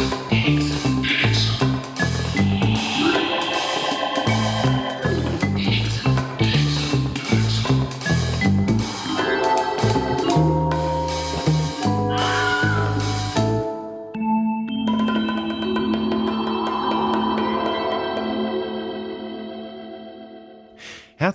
Thank 0.00 0.24
you 0.24 0.29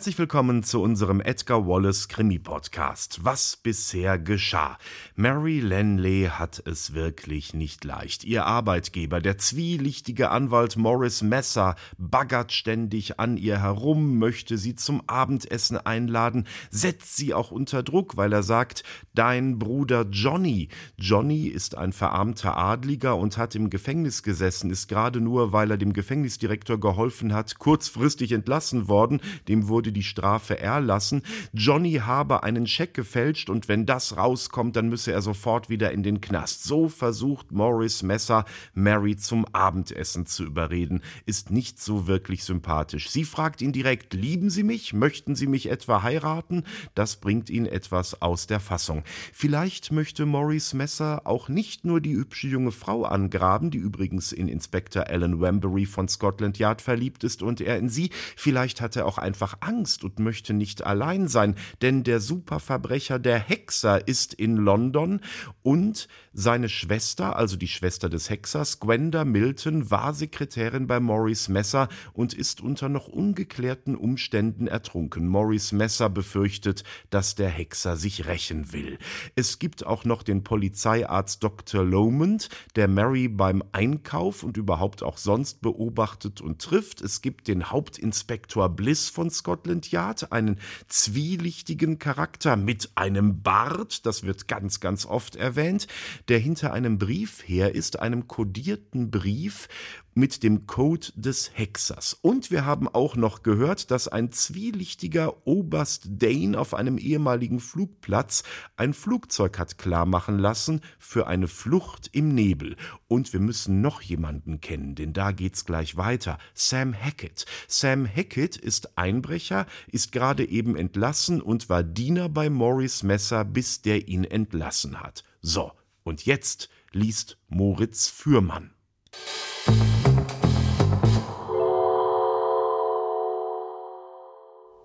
Herzlich 0.05 0.19
willkommen 0.19 0.61
zu 0.61 0.83
unserem 0.83 1.19
Edgar 1.19 1.65
Wallace 1.65 2.07
Krimi 2.07 2.38
Podcast. 2.38 3.21
Was 3.23 3.55
bisher 3.57 4.20
geschah? 4.20 4.77
Mary 5.15 5.59
Lanley 5.59 6.29
hat 6.31 6.61
es 6.63 6.93
wirklich 6.93 7.55
nicht 7.55 7.84
leicht. 7.84 8.23
Ihr 8.23 8.45
Arbeitgeber, 8.45 9.20
der 9.20 9.39
zwielichtige 9.39 10.30
Anwalt 10.30 10.77
Morris 10.77 11.23
Messer, 11.23 11.73
baggert 11.97 12.52
ständig 12.52 13.20
an 13.20 13.35
ihr 13.35 13.59
herum, 13.59 14.20
möchte 14.20 14.59
sie 14.59 14.75
zum 14.75 15.02
Abendessen 15.07 15.75
einladen, 15.77 16.45
setzt 16.69 17.17
sie 17.17 17.33
auch 17.33 17.49
unter 17.49 17.81
Druck, 17.81 18.16
weil 18.16 18.31
er 18.31 18.44
sagt, 18.44 18.83
dein 19.16 19.58
Bruder 19.58 20.05
Johnny. 20.11 20.69
Johnny 20.99 21.47
ist 21.47 21.75
ein 21.75 21.94
verarmter 21.94 22.55
Adliger 22.55 23.17
und 23.17 23.39
hat 23.39 23.55
im 23.55 23.72
Gefängnis 23.72 24.22
gesessen, 24.22 24.69
ist 24.69 24.88
gerade 24.88 25.19
nur, 25.19 25.52
weil 25.52 25.72
er 25.72 25.77
dem 25.77 25.94
Gefängnisdirektor 25.94 26.80
geholfen 26.80 27.33
hat, 27.33 27.58
kurzfristig 27.58 28.33
entlassen 28.33 28.88
worden. 28.88 29.19
Dem 29.47 29.67
wurde 29.67 29.95
die 29.95 30.04
Strafe 30.04 30.59
erlassen. 30.59 31.23
Johnny 31.54 31.94
habe 31.94 32.44
einen 32.44 32.67
Scheck 32.67 32.94
gefälscht 32.94 33.49
und 33.49 33.67
wenn 33.67 33.86
das 33.86 34.17
rauskommt, 34.17 34.76
dann 34.76 34.90
müsse 34.90 35.12
er 35.12 35.22
sofort 35.22 35.70
wieder 35.70 35.91
in 35.91 36.03
den 36.03 36.22
Knast. 36.22 36.63
So 36.63 36.90
versucht 36.90 37.52
Morris 37.52 38.03
Messer, 38.03 38.45
Mary 38.73 39.16
zum 39.16 39.45
Abendessen 39.53 40.25
zu 40.25 40.44
überreden. 40.44 41.02
Ist 41.25 41.50
nicht 41.50 41.81
so 41.81 42.08
wirklich 42.08 42.44
sympathisch. 42.44 43.09
Sie 43.09 43.23
fragt 43.23 43.61
ihn 43.61 43.72
direkt, 43.72 44.14
lieben 44.14 44.50
Sie 44.50 44.64
mich? 44.64 44.94
Möchten 44.94 45.36
Sie 45.36 45.47
mich 45.47 45.69
etwa 45.69 46.03
heiraten? 46.03 46.64
Das 46.94 47.16
bringt 47.16 47.50
ihn 47.50 47.66
etwas 47.66 48.22
aus 48.22 48.47
der 48.47 48.59
Fassung. 48.59 49.03
Vielleicht 49.34 49.91
möchte 49.91 50.25
Morris 50.25 50.73
Messer 50.73 51.22
auch 51.23 51.50
nicht 51.50 51.86
nur 51.86 52.02
die 52.02 52.16
hübsche 52.16 52.47
junge 52.47 52.72
Frau 52.72 53.03
angraben, 53.03 53.72
die 53.72 53.78
übrigens 53.78 54.31
in 54.31 54.47
Inspektor 54.47 55.08
Alan 55.08 55.39
Wembury 55.39 55.86
von 55.86 56.08
Scotland 56.08 56.59
Yard 56.59 56.81
verliebt 56.81 57.23
ist 57.23 57.41
und 57.41 57.62
er 57.62 57.78
in 57.78 57.89
sie. 57.89 58.09
Vielleicht 58.36 58.81
hat 58.81 58.95
er 58.95 59.06
auch 59.06 59.17
einfach 59.17 59.58
Angst 59.62 59.84
und 60.03 60.19
möchte 60.19 60.53
nicht 60.53 60.86
allein 60.86 61.28
sein, 61.28 61.55
denn 61.81 62.03
der 62.03 62.19
Superverbrecher 62.19 63.19
der 63.19 63.39
Hexer 63.39 64.08
ist 64.08 64.33
in 64.33 64.58
London 64.58 65.22
und 65.61 66.08
seine 66.33 66.69
Schwester, 66.69 67.36
also 67.36 67.55
die 67.55 67.67
Schwester 67.67 68.09
des 68.09 68.30
Hexers, 68.30 68.80
Gwenda 68.80 69.23
Milton, 69.23 69.89
war 69.89 70.13
Sekretärin 70.13 70.88
bei 70.88 71.00
Maurice 71.00 71.52
Messer 71.52 71.88
und 72.13 72.33
ist 72.33 72.61
unter 72.61 72.89
noch 72.89 73.08
ungeklärten 73.08 73.95
Umständen 73.95 74.67
ertrunken. 74.67 75.28
Maurice 75.28 75.75
Messer 75.75 76.09
befürchtet, 76.09 76.83
dass 77.09 77.36
der 77.36 77.50
Hexer 77.50 77.95
sich 77.95 78.25
rächen 78.25 78.73
will. 78.73 78.97
Es 79.36 79.59
gibt 79.59 79.86
auch 79.86 80.06
noch 80.06 80.23
den 80.23 80.44
Polizeiarzt 80.44 81.44
Dr. 81.44 81.83
Lomond, 81.83 82.50
der 82.75 82.88
Mary 82.88 83.28
beim 83.28 83.63
Einkauf 83.72 84.44
und 84.44 84.58
überhaupt 84.58 85.03
auch 85.03 85.17
sonst 85.17 85.61
beobachtet 85.61 86.41
und 86.41 86.61
trifft. 86.61 87.02
Es 87.02 87.22
gibt 87.22 87.47
den 87.47 87.72
Hauptinspektor 87.72 88.69
Bliss 88.69 89.09
von 89.09 89.30
Scotland 89.30 89.75
Yard, 89.84 90.31
einen 90.31 90.59
zwielichtigen 90.88 92.00
Charakter 92.00 92.56
mit 92.56 92.92
einem 92.95 93.42
Bart, 93.42 94.06
das 94.06 94.23
wird 94.23 94.48
ganz, 94.48 94.80
ganz 94.80 95.06
oft 95.06 95.36
erwähnt 95.36 95.88
der 96.28 96.40
hinter 96.40 96.73
einem 96.73 96.98
Brief 96.98 97.44
her 97.48 97.76
ist, 97.76 98.00
einem 98.00 98.28
kodierten 98.28 99.12
Brief, 99.12 99.68
mit 100.16 100.44
dem 100.44 100.66
Code 100.66 101.08
des 101.16 101.52
Hexers. 101.53 102.17
Und 102.21 102.49
wir 102.49 102.66
haben 102.66 102.88
auch 102.88 103.17
noch 103.17 103.44
gehört, 103.44 103.91
dass 103.91 104.07
ein 104.07 104.31
zwielichtiger 104.31 105.45
Oberst 105.45 106.07
Dane 106.07 106.57
auf 106.57 106.73
einem 106.73 106.97
ehemaligen 106.97 107.59
Flugplatz 107.59 108.44
ein 108.78 108.94
Flugzeug 108.94 109.59
hat 109.59 109.78
klarmachen 109.78 110.40
lassen 110.40 110.81
für 110.97 111.28
eine 111.28 111.50
Flucht 111.50 112.09
im 112.13 112.29
Nebel. 112.29 112.78
Und 113.09 113.34
wir 113.34 113.41
müssen 113.41 113.81
noch 113.81 114.01
jemanden 114.01 114.62
kennen, 114.62 114.95
denn 114.95 115.12
da 115.12 115.34
geht's 115.34 115.66
gleich 115.66 115.97
weiter. 115.97 116.38
Sam 116.53 116.94
Hackett. 116.94 117.45
Sam 117.67 118.07
Hackett 118.07 118.56
ist 118.56 118.97
Einbrecher, 118.97 119.67
ist 119.91 120.13
gerade 120.13 120.47
eben 120.47 120.78
entlassen 120.78 121.41
und 121.41 121.69
war 121.69 121.84
Diener 121.84 122.29
bei 122.29 122.50
Morris 122.50 123.03
Messer, 123.03 123.44
bis 123.44 123.81
der 123.81 124.07
ihn 124.07 124.23
entlassen 124.23 125.01
hat. 125.01 125.25
So, 125.41 125.73
und 126.03 126.25
jetzt 126.25 126.69
liest 126.94 127.38
Moritz 127.50 128.07
Fürmann. 128.07 128.75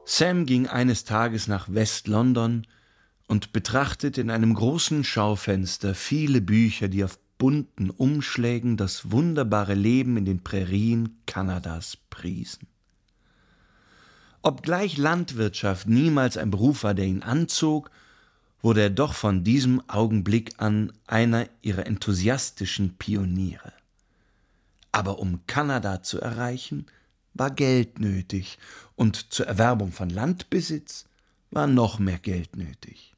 Sam 0.04 0.44
ging 0.44 0.66
eines 0.66 1.04
Tages 1.04 1.46
nach 1.46 1.72
West-London 1.72 2.66
und 3.26 3.52
betrachtete 3.52 4.20
in 4.20 4.30
einem 4.30 4.54
großen 4.54 5.04
Schaufenster 5.04 5.94
viele 5.94 6.40
Bücher, 6.40 6.88
die 6.88 7.04
auf 7.04 7.18
bunten 7.38 7.88
Umschlägen 7.88 8.76
das 8.76 9.10
wunderbare 9.10 9.72
Leben 9.74 10.18
in 10.18 10.26
den 10.26 10.44
Prärien 10.44 11.20
Kanadas 11.26 11.96
priesen. 11.96 12.68
Obgleich 14.42 14.98
Landwirtschaft 14.98 15.88
niemals 15.88 16.36
ein 16.36 16.50
Beruf 16.50 16.82
war, 16.84 16.92
der 16.92 17.06
ihn 17.06 17.22
anzog, 17.22 17.90
wurde 18.60 18.82
er 18.82 18.90
doch 18.90 19.14
von 19.14 19.42
diesem 19.42 19.80
Augenblick 19.88 20.52
an 20.58 20.92
einer 21.06 21.48
ihrer 21.62 21.86
enthusiastischen 21.86 22.98
Pioniere. 22.98 23.72
Aber 24.92 25.18
um 25.18 25.46
Kanada 25.46 26.02
zu 26.02 26.20
erreichen, 26.20 26.86
war 27.34 27.50
Geld 27.50 28.00
nötig, 28.00 28.58
und 28.96 29.32
zur 29.32 29.46
Erwerbung 29.46 29.92
von 29.92 30.10
Landbesitz 30.10 31.06
war 31.50 31.66
noch 31.66 31.98
mehr 31.98 32.18
Geld 32.18 32.56
nötig. 32.56 33.14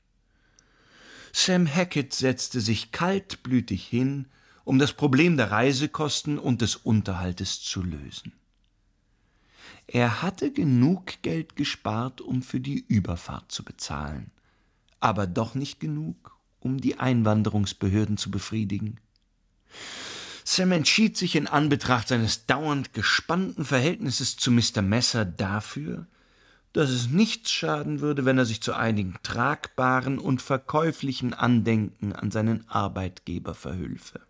Sam 1.33 1.67
Hackett 1.67 2.13
setzte 2.13 2.61
sich 2.61 2.93
kaltblütig 2.93 3.87
hin, 3.87 4.27
um 4.65 4.79
das 4.79 4.93
Problem 4.93 5.37
der 5.37 5.51
Reisekosten 5.51 6.39
und 6.39 6.61
des 6.61 6.77
Unterhaltes 6.77 7.63
zu 7.63 7.83
lösen. 7.83 8.33
Er 9.87 10.23
hatte 10.23 10.53
genug 10.53 11.23
Geld 11.23 11.57
gespart, 11.57 12.21
um 12.21 12.43
für 12.43 12.61
die 12.61 12.85
Überfahrt 12.87 13.51
zu 13.51 13.65
bezahlen 13.65 14.31
aber 15.03 15.27
doch 15.27 15.55
nicht 15.55 15.81
genug, 15.81 16.39
um 16.61 16.81
die 16.81 17.01
Einwanderungsbehörden 17.01 18.17
zu 18.17 18.31
befriedigen. 18.31 19.01
Sam 20.45 20.73
entschied 20.73 21.17
sich 21.17 21.37
in 21.37 21.47
Anbetracht 21.47 22.09
seines 22.09 22.47
dauernd 22.47 22.93
gespannten 22.93 23.65
Verhältnisses 23.65 24.37
zu 24.37 24.51
Mr. 24.51 24.83
Messer 24.83 25.25
dafür, 25.25 26.07
dass 26.73 26.91
es 26.91 27.09
nichts 27.09 27.51
schaden 27.51 28.01
würde, 28.01 28.25
wenn 28.25 28.39
er 28.39 28.47
sich 28.47 28.63
zu 28.63 28.75
einigen 28.75 29.17
tragbaren 29.23 30.19
und 30.19 30.41
verkäuflichen 30.41 31.35
Andenken 31.35 32.13
an 32.13 32.31
seinen 32.31 32.69
Arbeitgeber 32.69 33.55
verhülfe. 33.55 34.21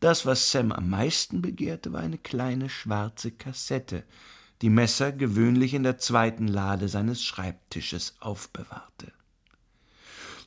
Das, 0.00 0.26
was 0.26 0.50
Sam 0.50 0.72
am 0.72 0.88
meisten 0.88 1.42
begehrte, 1.42 1.92
war 1.92 2.00
eine 2.00 2.18
kleine 2.18 2.68
schwarze 2.68 3.32
Kassette, 3.32 4.04
die 4.62 4.70
Messer 4.70 5.12
gewöhnlich 5.12 5.74
in 5.74 5.82
der 5.82 5.98
zweiten 5.98 6.48
Lade 6.48 6.88
seines 6.88 7.22
Schreibtisches 7.22 8.16
aufbewahrte. 8.20 9.12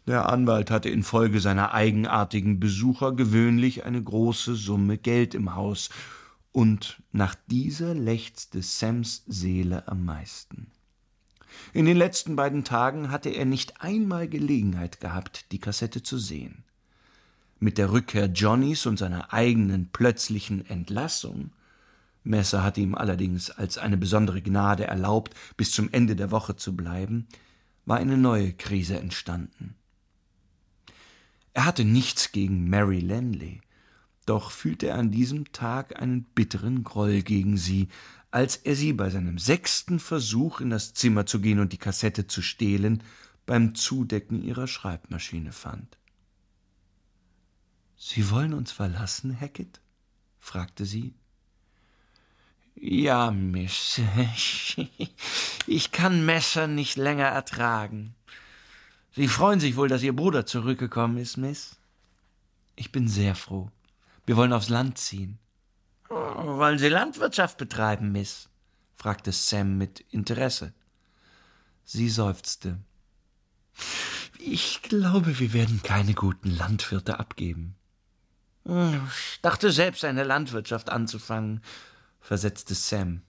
Der 0.09 0.27
Anwalt 0.27 0.71
hatte 0.71 0.89
infolge 0.89 1.39
seiner 1.39 1.71
eigenartigen 1.71 2.59
Besucher 2.59 3.11
gewöhnlich 3.11 3.85
eine 3.85 4.01
große 4.01 4.55
Summe 4.55 4.97
Geld 4.97 5.35
im 5.35 5.53
Haus, 5.53 5.91
und 6.51 7.03
nach 7.11 7.35
dieser 7.45 7.93
lechzte 7.93 8.63
Sams 8.63 9.23
Seele 9.27 9.87
am 9.87 10.03
meisten. 10.03 10.71
In 11.73 11.85
den 11.85 11.95
letzten 11.95 12.35
beiden 12.35 12.63
Tagen 12.63 13.11
hatte 13.11 13.29
er 13.29 13.45
nicht 13.45 13.81
einmal 13.83 14.27
Gelegenheit 14.27 14.99
gehabt, 14.99 15.51
die 15.51 15.59
Kassette 15.59 16.01
zu 16.01 16.17
sehen. 16.17 16.63
Mit 17.59 17.77
der 17.77 17.91
Rückkehr 17.91 18.25
Johnnys 18.25 18.87
und 18.87 18.97
seiner 18.97 19.31
eigenen 19.31 19.89
plötzlichen 19.93 20.65
Entlassung 20.65 21.51
Messer 22.23 22.63
hatte 22.63 22.81
ihm 22.81 22.95
allerdings 22.95 23.51
als 23.51 23.77
eine 23.77 23.95
besondere 23.95 24.41
Gnade 24.41 24.87
erlaubt, 24.87 25.35
bis 25.55 25.69
zum 25.69 25.87
Ende 25.91 26.15
der 26.15 26.31
Woche 26.31 26.55
zu 26.55 26.75
bleiben, 26.75 27.27
war 27.85 27.97
eine 27.97 28.17
neue 28.17 28.53
Krise 28.53 28.99
entstanden. 28.99 29.75
Er 31.53 31.65
hatte 31.65 31.83
nichts 31.83 32.31
gegen 32.31 32.69
Mary 32.69 32.99
Lanley, 32.99 33.61
doch 34.25 34.51
fühlte 34.51 34.87
er 34.87 34.97
an 34.97 35.11
diesem 35.11 35.51
Tag 35.51 35.99
einen 35.99 36.23
bitteren 36.23 36.83
Groll 36.83 37.21
gegen 37.21 37.57
sie, 37.57 37.87
als 38.31 38.57
er 38.57 38.75
sie 38.75 38.93
bei 38.93 39.09
seinem 39.09 39.39
sechsten 39.39 39.99
Versuch 39.99 40.61
in 40.61 40.69
das 40.69 40.93
Zimmer 40.93 41.25
zu 41.25 41.41
gehen 41.41 41.59
und 41.59 41.73
die 41.73 41.77
Kassette 41.77 42.27
zu 42.27 42.41
stehlen, 42.41 43.03
beim 43.45 43.73
Zudecken 43.73 44.43
ihrer 44.43 44.67
Schreibmaschine 44.67 45.51
fand. 45.51 45.97
Sie 47.97 48.29
wollen 48.29 48.53
uns 48.53 48.71
verlassen, 48.71 49.37
Hackett? 49.37 49.81
fragte 50.37 50.85
sie. 50.85 51.15
Ja, 52.75 53.31
Miss. 53.31 53.99
Ich 55.67 55.91
kann 55.91 56.25
Messer 56.25 56.65
nicht 56.65 56.95
länger 56.95 57.27
ertragen. 57.27 58.15
Sie 59.11 59.27
freuen 59.27 59.59
sich 59.59 59.75
wohl, 59.75 59.87
dass 59.87 60.03
Ihr 60.03 60.15
Bruder 60.15 60.45
zurückgekommen 60.45 61.17
ist, 61.17 61.37
Miss? 61.37 61.77
Ich 62.75 62.91
bin 62.91 63.07
sehr 63.07 63.35
froh. 63.35 63.69
Wir 64.25 64.37
wollen 64.37 64.53
aufs 64.53 64.69
Land 64.69 64.97
ziehen. 64.97 65.39
Wollen 66.09 66.79
Sie 66.79 66.89
Landwirtschaft 66.89 67.57
betreiben, 67.57 68.11
Miss? 68.11 68.49
fragte 68.95 69.31
Sam 69.31 69.77
mit 69.77 70.01
Interesse. 70.11 70.73
Sie 71.85 72.09
seufzte. 72.09 72.77
Ich 74.37 74.81
glaube, 74.83 75.39
wir 75.39 75.53
werden 75.53 75.81
keine 75.83 76.13
guten 76.13 76.49
Landwirte 76.51 77.19
abgeben. 77.19 77.75
Ich 78.65 79.41
dachte 79.41 79.71
selbst, 79.71 80.05
eine 80.05 80.23
Landwirtschaft 80.23 80.89
anzufangen, 80.89 81.61
versetzte 82.21 82.75
Sam. 82.75 83.21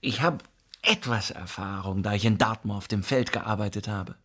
Ich 0.00 0.20
habe 0.20 0.38
etwas 0.82 1.30
Erfahrung, 1.30 2.02
da 2.02 2.12
ich 2.12 2.24
in 2.24 2.38
Dartmoor 2.38 2.76
auf 2.76 2.88
dem 2.88 3.02
Feld 3.02 3.32
gearbeitet 3.32 3.88
habe. 3.88 4.16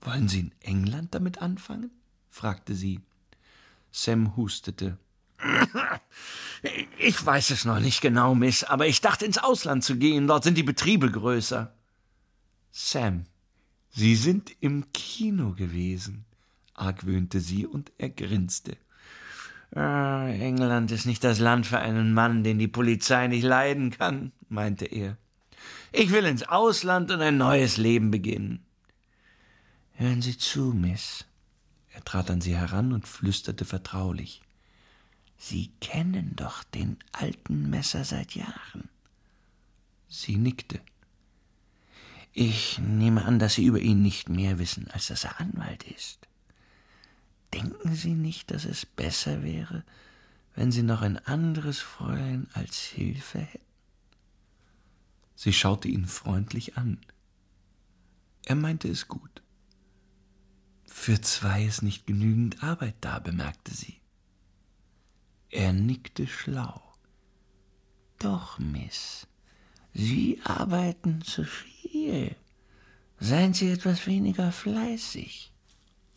Wollen 0.00 0.28
Sie 0.28 0.40
in 0.40 0.52
England 0.60 1.14
damit 1.14 1.42
anfangen? 1.42 1.90
fragte 2.30 2.74
sie. 2.74 3.00
Sam 3.90 4.36
hustete. 4.36 4.98
Ich 6.98 7.24
weiß 7.24 7.50
es 7.50 7.64
noch 7.64 7.78
nicht 7.78 8.00
genau, 8.00 8.34
Miss, 8.34 8.64
aber 8.64 8.86
ich 8.86 9.00
dachte 9.00 9.24
ins 9.24 9.38
Ausland 9.38 9.84
zu 9.84 9.96
gehen, 9.96 10.26
dort 10.26 10.44
sind 10.44 10.58
die 10.58 10.64
Betriebe 10.64 11.10
größer. 11.10 11.72
Sam, 12.72 13.24
Sie 13.90 14.16
sind 14.16 14.52
im 14.60 14.92
Kino 14.92 15.52
gewesen, 15.52 16.24
argwöhnte 16.74 17.40
sie 17.40 17.66
und 17.66 17.90
er 17.98 18.10
grinste. 18.10 18.76
Ah, 19.74 20.28
England 20.28 20.90
ist 20.92 21.06
nicht 21.06 21.24
das 21.24 21.38
Land 21.38 21.66
für 21.66 21.78
einen 21.78 22.14
Mann, 22.14 22.44
den 22.44 22.58
die 22.58 22.68
Polizei 22.68 23.26
nicht 23.26 23.44
leiden 23.44 23.90
kann, 23.90 24.32
meinte 24.48 24.84
er. 24.86 25.16
Ich 25.92 26.10
will 26.10 26.24
ins 26.24 26.42
Ausland 26.42 27.10
und 27.10 27.20
ein 27.20 27.38
neues 27.38 27.76
Leben 27.76 28.10
beginnen. 28.10 28.64
Hören 29.98 30.22
Sie 30.22 30.38
zu, 30.38 30.72
Miss. 30.72 31.24
Er 31.90 32.04
trat 32.04 32.30
an 32.30 32.40
sie 32.40 32.56
heran 32.56 32.92
und 32.92 33.08
flüsterte 33.08 33.64
vertraulich. 33.64 34.42
Sie 35.36 35.72
kennen 35.80 36.36
doch 36.36 36.62
den 36.62 36.98
alten 37.10 37.68
Messer 37.68 38.04
seit 38.04 38.36
Jahren. 38.36 38.88
Sie 40.08 40.36
nickte. 40.36 40.80
Ich 42.32 42.78
nehme 42.78 43.24
an, 43.24 43.40
dass 43.40 43.54
Sie 43.54 43.64
über 43.64 43.80
ihn 43.80 44.00
nicht 44.00 44.28
mehr 44.28 44.60
wissen, 44.60 44.88
als 44.92 45.08
dass 45.08 45.24
er 45.24 45.40
Anwalt 45.40 45.82
ist. 45.82 46.28
Denken 47.52 47.96
Sie 47.96 48.14
nicht, 48.14 48.52
dass 48.52 48.66
es 48.66 48.86
besser 48.86 49.42
wäre, 49.42 49.82
wenn 50.54 50.70
Sie 50.70 50.84
noch 50.84 51.02
ein 51.02 51.18
anderes 51.26 51.80
Fräulein 51.80 52.46
als 52.52 52.84
Hilfe 52.84 53.40
hätten? 53.40 53.64
Sie 55.34 55.52
schaute 55.52 55.88
ihn 55.88 56.06
freundlich 56.06 56.76
an. 56.76 57.00
Er 58.44 58.54
meinte 58.54 58.86
es 58.88 59.08
gut. 59.08 59.42
Für 60.88 61.20
zwei 61.20 61.64
ist 61.64 61.82
nicht 61.82 62.06
genügend 62.06 62.62
Arbeit 62.62 62.96
da, 63.00 63.18
bemerkte 63.18 63.74
sie. 63.74 64.00
Er 65.50 65.72
nickte 65.72 66.26
schlau. 66.26 66.82
Doch, 68.18 68.58
Miss, 68.58 69.26
Sie 69.94 70.40
arbeiten 70.44 71.22
zu 71.22 71.44
viel. 71.44 72.34
Seien 73.20 73.54
Sie 73.54 73.70
etwas 73.70 74.06
weniger 74.06 74.50
fleißig. 74.50 75.52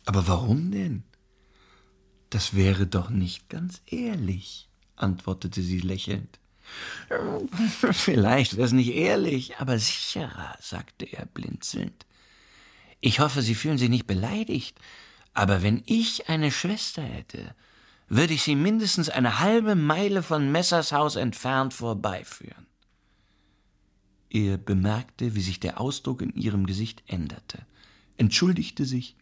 Aber 0.04 0.26
warum 0.26 0.70
denn? 0.70 1.04
Das 2.30 2.54
wäre 2.54 2.86
doch 2.86 3.10
nicht 3.10 3.48
ganz 3.48 3.82
ehrlich, 3.86 4.68
antwortete 4.96 5.62
sie 5.62 5.80
lächelnd. 5.80 6.40
Vielleicht 7.92 8.56
wäre 8.56 8.66
es 8.66 8.72
nicht 8.72 8.94
ehrlich, 8.94 9.58
aber 9.58 9.78
sicherer, 9.78 10.56
sagte 10.60 11.04
er 11.04 11.26
blinzelnd. 11.26 12.06
Ich 13.04 13.20
hoffe, 13.20 13.42
Sie 13.42 13.56
fühlen 13.56 13.78
sich 13.78 13.90
nicht 13.90 14.06
beleidigt, 14.06 14.78
aber 15.34 15.62
wenn 15.62 15.82
ich 15.86 16.28
eine 16.28 16.52
Schwester 16.52 17.02
hätte, 17.02 17.54
würde 18.08 18.32
ich 18.32 18.42
sie 18.42 18.54
mindestens 18.54 19.08
eine 19.08 19.40
halbe 19.40 19.74
Meile 19.74 20.22
von 20.22 20.52
Messers 20.52 20.92
Haus 20.92 21.16
entfernt 21.16 21.74
vorbeiführen. 21.74 22.66
Er 24.30 24.56
bemerkte, 24.56 25.34
wie 25.34 25.40
sich 25.40 25.58
der 25.58 25.80
Ausdruck 25.80 26.22
in 26.22 26.32
ihrem 26.34 26.64
Gesicht 26.64 27.02
änderte, 27.06 27.66
entschuldigte 28.18 28.84
sich 28.84 29.16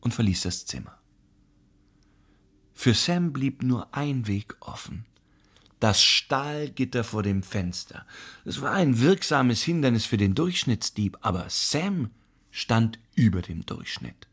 und 0.00 0.14
verließ 0.14 0.42
das 0.42 0.64
Zimmer. 0.64 0.98
Für 2.72 2.94
Sam 2.94 3.32
blieb 3.32 3.62
nur 3.62 3.94
ein 3.94 4.26
Weg 4.26 4.56
offen. 4.60 5.04
Das 5.80 6.02
Stahlgitter 6.02 7.04
vor 7.04 7.22
dem 7.22 7.42
Fenster. 7.42 8.06
Es 8.44 8.62
war 8.62 8.72
ein 8.72 9.00
wirksames 9.00 9.62
Hindernis 9.62 10.06
für 10.06 10.16
den 10.16 10.34
Durchschnittsdieb, 10.34 11.18
aber 11.20 11.44
Sam 11.50 12.10
stand 12.50 12.98
über 13.14 13.42
dem 13.42 13.64
Durchschnitt. 13.66 14.28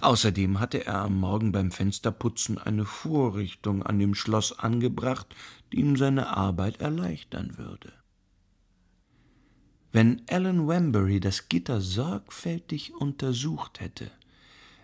Außerdem 0.00 0.60
hatte 0.60 0.84
er 0.86 1.00
am 1.02 1.18
Morgen 1.18 1.52
beim 1.52 1.70
Fensterputzen 1.70 2.58
eine 2.58 2.84
Vorrichtung 2.84 3.82
an 3.82 3.98
dem 3.98 4.14
Schloss 4.14 4.58
angebracht, 4.58 5.34
die 5.72 5.80
ihm 5.80 5.96
seine 5.96 6.36
Arbeit 6.36 6.80
erleichtern 6.80 7.56
würde. 7.56 7.92
Wenn 9.92 10.22
Alan 10.28 10.68
Wembury 10.68 11.18
das 11.18 11.48
Gitter 11.48 11.80
sorgfältig 11.80 12.94
untersucht 12.94 13.80
hätte, 13.80 14.10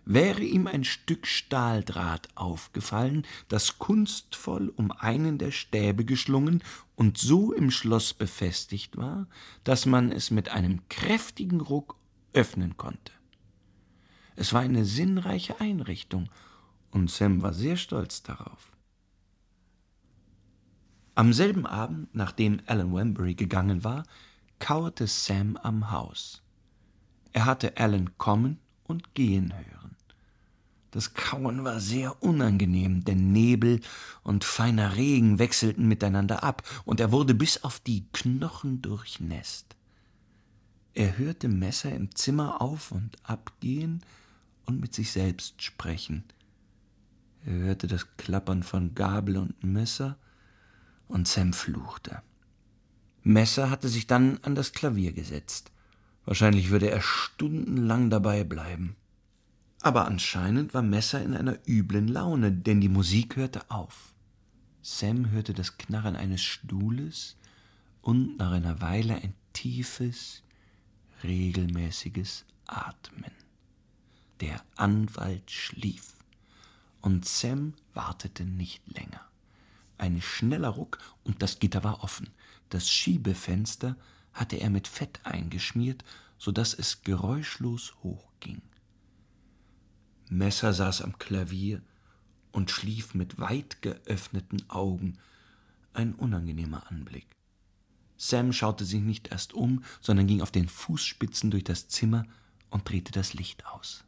wäre 0.05 0.43
ihm 0.43 0.67
ein 0.67 0.85
Stück 0.85 1.27
Stahldraht 1.27 2.29
aufgefallen, 2.35 3.27
das 3.49 3.79
kunstvoll 3.79 4.73
um 4.75 4.93
einen 4.93 5.39
der 5.39 5.51
Stäbe 5.51 6.05
geschlungen 6.05 6.63
und 6.95 7.19
so 7.19 7.53
im 7.53 7.71
Schloss 7.71 8.15
befestigt 8.15 8.97
war, 8.97 9.27
dass 9.65 9.85
man 9.85 10.11
es 10.11 10.31
mit 10.31 10.49
einem 10.49 10.89
kräftigen 10.89 11.61
Ruck 11.61 11.97
öffnen 12.37 12.77
konnte. 12.77 13.13
Es 14.37 14.53
war 14.53 14.61
eine 14.61 14.85
sinnreiche 14.85 15.61
Einrichtung, 15.61 16.29
und 16.91 17.11
Sam 17.11 17.43
war 17.43 17.53
sehr 17.53 17.77
stolz 17.77 18.23
darauf. 18.23 18.73
Am 21.15 21.33
selben 21.33 21.67
Abend, 21.67 22.15
nachdem 22.15 22.61
Alan 22.67 22.95
Wembury 22.95 23.35
gegangen 23.35 23.83
war, 23.83 24.05
kauerte 24.59 25.07
Sam 25.07 25.57
am 25.57 25.91
Haus. 25.91 26.43
Er 27.33 27.47
hatte 27.47 27.77
Alan 27.79 28.17
kommen 28.19 28.59
und 28.85 29.15
gehen 29.15 29.53
hören. 29.53 29.97
Das 30.91 31.15
Kauen 31.15 31.65
war 31.65 31.81
sehr 31.81 32.23
unangenehm, 32.23 33.05
denn 33.05 33.33
Nebel 33.33 33.81
und 34.23 34.45
feiner 34.45 34.97
Regen 34.97 35.39
wechselten 35.39 35.89
miteinander 35.89 36.43
ab, 36.43 36.63
und 36.85 37.01
er 37.01 37.13
wurde 37.13 37.35
bis 37.35 37.65
auf 37.65 37.81
die 37.81 38.07
Knochen 38.13 38.81
durchnässt. 38.81 39.76
Er 40.97 41.19
hörte 41.19 41.49
Messer 41.49 41.93
im 41.93 42.15
Zimmer 42.15 42.63
auf 42.63 42.91
und 42.91 43.19
abgehen 43.23 44.01
und 44.65 44.81
mit 44.81 44.95
sich 44.95 45.13
selbst 45.13 45.63
sprechen. 45.63 46.25
Er 47.45 47.53
hörte 47.53 47.87
das 47.87 48.17
Klappern 48.17 48.63
von 48.63 48.95
Gabel 48.95 49.37
und 49.37 49.63
Messer, 49.63 50.17
und 51.07 51.29
Sam 51.29 51.53
fluchte. 51.53 52.23
Messer 53.23 53.69
hatte 53.69 53.91
sich 53.91 54.07
dann 54.07 54.39
an 54.41 54.55
das 54.55 54.73
Klavier 54.73 55.13
gesetzt. 55.13 55.71
Wahrscheinlich 56.25 56.71
würde 56.71 56.91
er 56.91 57.03
stundenlang 57.03 58.09
dabei 58.09 58.43
bleiben. 58.43 58.97
Aber 59.83 60.07
anscheinend 60.07 60.73
war 60.73 60.81
Messer 60.81 61.23
in 61.23 61.35
einer 61.35 61.59
üblen 61.69 62.09
Laune, 62.09 62.53
denn 62.53 62.81
die 62.81 62.89
Musik 62.89 63.37
hörte 63.37 63.71
auf. 63.71 64.15
Sam 64.81 65.31
hörte 65.31 65.53
das 65.53 65.77
Knarren 65.77 66.17
eines 66.17 66.43
Stuhles 66.43 67.37
und 68.01 68.39
nach 68.39 68.53
einer 68.53 68.81
Weile 68.81 69.17
ein 69.17 69.35
tiefes, 69.53 70.43
regelmäßiges 71.27 72.45
Atmen. 72.67 73.33
Der 74.41 74.63
Anwalt 74.77 75.51
schlief, 75.51 76.15
und 77.01 77.25
Sam 77.25 77.75
wartete 77.95 78.45
nicht 78.45 78.83
länger. 78.93 79.21
Ein 79.99 80.21
schneller 80.21 80.71
Ruck 80.71 80.99
und 81.25 81.43
das 81.43 81.59
Gitter 81.59 81.85
war 81.85 82.03
offen. 82.03 82.31
Das 82.69 82.91
Schiebefenster 82.91 83.97
hatte 84.33 84.57
er 84.57 84.71
mit 84.71 84.89
Fett 84.89 85.21
eingeschmiert, 85.25 86.05
so 86.39 86.53
dass 86.53 86.75
es 86.75 87.03
geräuschlos 87.03 87.95
hochging. 88.03 88.61
Messer 90.29 90.73
saß 90.73 91.03
am 91.03 91.19
Klavier 91.19 91.81
und 92.53 92.71
schlief 92.71 93.15
mit 93.15 93.39
weit 93.39 93.81
geöffneten 93.83 94.69
Augen, 94.69 95.19
ein 95.93 96.15
unangenehmer 96.15 96.91
Anblick. 96.91 97.36
Sam 98.17 98.53
schaute 98.53 98.85
sich 98.85 99.01
nicht 99.01 99.29
erst 99.29 99.53
um, 99.55 99.85
sondern 100.01 100.27
ging 100.27 100.41
auf 100.41 100.51
den 100.51 100.69
Fußspitzen 100.69 101.51
durch 101.51 101.65
das 101.65 101.89
Zimmer 101.89 102.25
und 102.71 102.89
drehte 102.89 103.13
das 103.13 103.35
Licht 103.35 103.67
aus. 103.67 104.05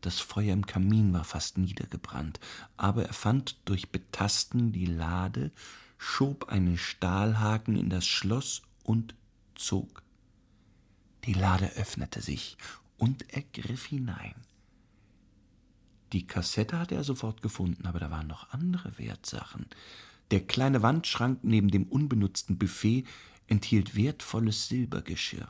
Das 0.00 0.20
Feuer 0.20 0.52
im 0.52 0.66
Kamin 0.66 1.12
war 1.12 1.24
fast 1.24 1.58
niedergebrannt, 1.58 2.38
aber 2.76 3.06
er 3.06 3.12
fand 3.12 3.56
durch 3.64 3.90
Betasten 3.90 4.72
die 4.72 4.86
Lade, 4.86 5.50
schob 5.98 6.48
einen 6.48 6.78
Stahlhaken 6.78 7.76
in 7.76 7.90
das 7.90 8.06
Schloss 8.06 8.62
und 8.84 9.14
zog. 9.54 10.02
Die 11.24 11.32
Lade 11.32 11.72
öffnete 11.76 12.20
sich 12.20 12.56
und 12.98 13.32
er 13.32 13.42
griff 13.42 13.86
hinein. 13.86 14.34
Die 16.12 16.26
Kassette 16.26 16.78
hatte 16.78 16.94
er 16.94 17.04
sofort 17.04 17.42
gefunden, 17.42 17.86
aber 17.86 17.98
da 17.98 18.10
waren 18.10 18.28
noch 18.28 18.50
andere 18.50 18.96
Wertsachen. 18.98 19.66
Der 20.30 20.40
kleine 20.40 20.82
Wandschrank 20.82 21.40
neben 21.42 21.68
dem 21.68 21.84
unbenutzten 21.84 22.58
Buffet 22.58 23.04
enthielt 23.46 23.94
wertvolles 23.94 24.68
Silbergeschirr. 24.68 25.48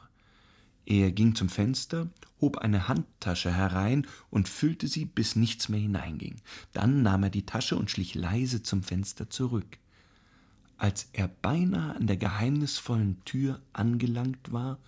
Er 0.85 1.11
ging 1.11 1.35
zum 1.35 1.49
Fenster, 1.49 2.11
hob 2.41 2.59
eine 2.59 2.87
Handtasche 2.87 3.53
herein 3.53 4.07
und 4.31 4.49
füllte 4.49 4.87
sie, 4.87 5.05
bis 5.05 5.35
nichts 5.35 5.69
mehr 5.69 5.81
hineinging. 5.81 6.37
Dann 6.73 7.03
nahm 7.03 7.25
er 7.25 7.31
die 7.31 7.47
Tasche 7.47 7.77
und 7.77 7.91
schlich 7.91 8.15
leise 8.15 8.63
zum 8.63 8.83
Fenster 8.83 9.29
zurück. 9.29 9.79
Als 10.79 11.09
er 11.13 11.27
beinahe 11.27 11.97
an 11.97 12.07
der 12.07 12.19
geheimnisvollen 12.19 13.25
Tür 13.25 13.63
angelangt 13.73 14.53
war, 14.53 14.79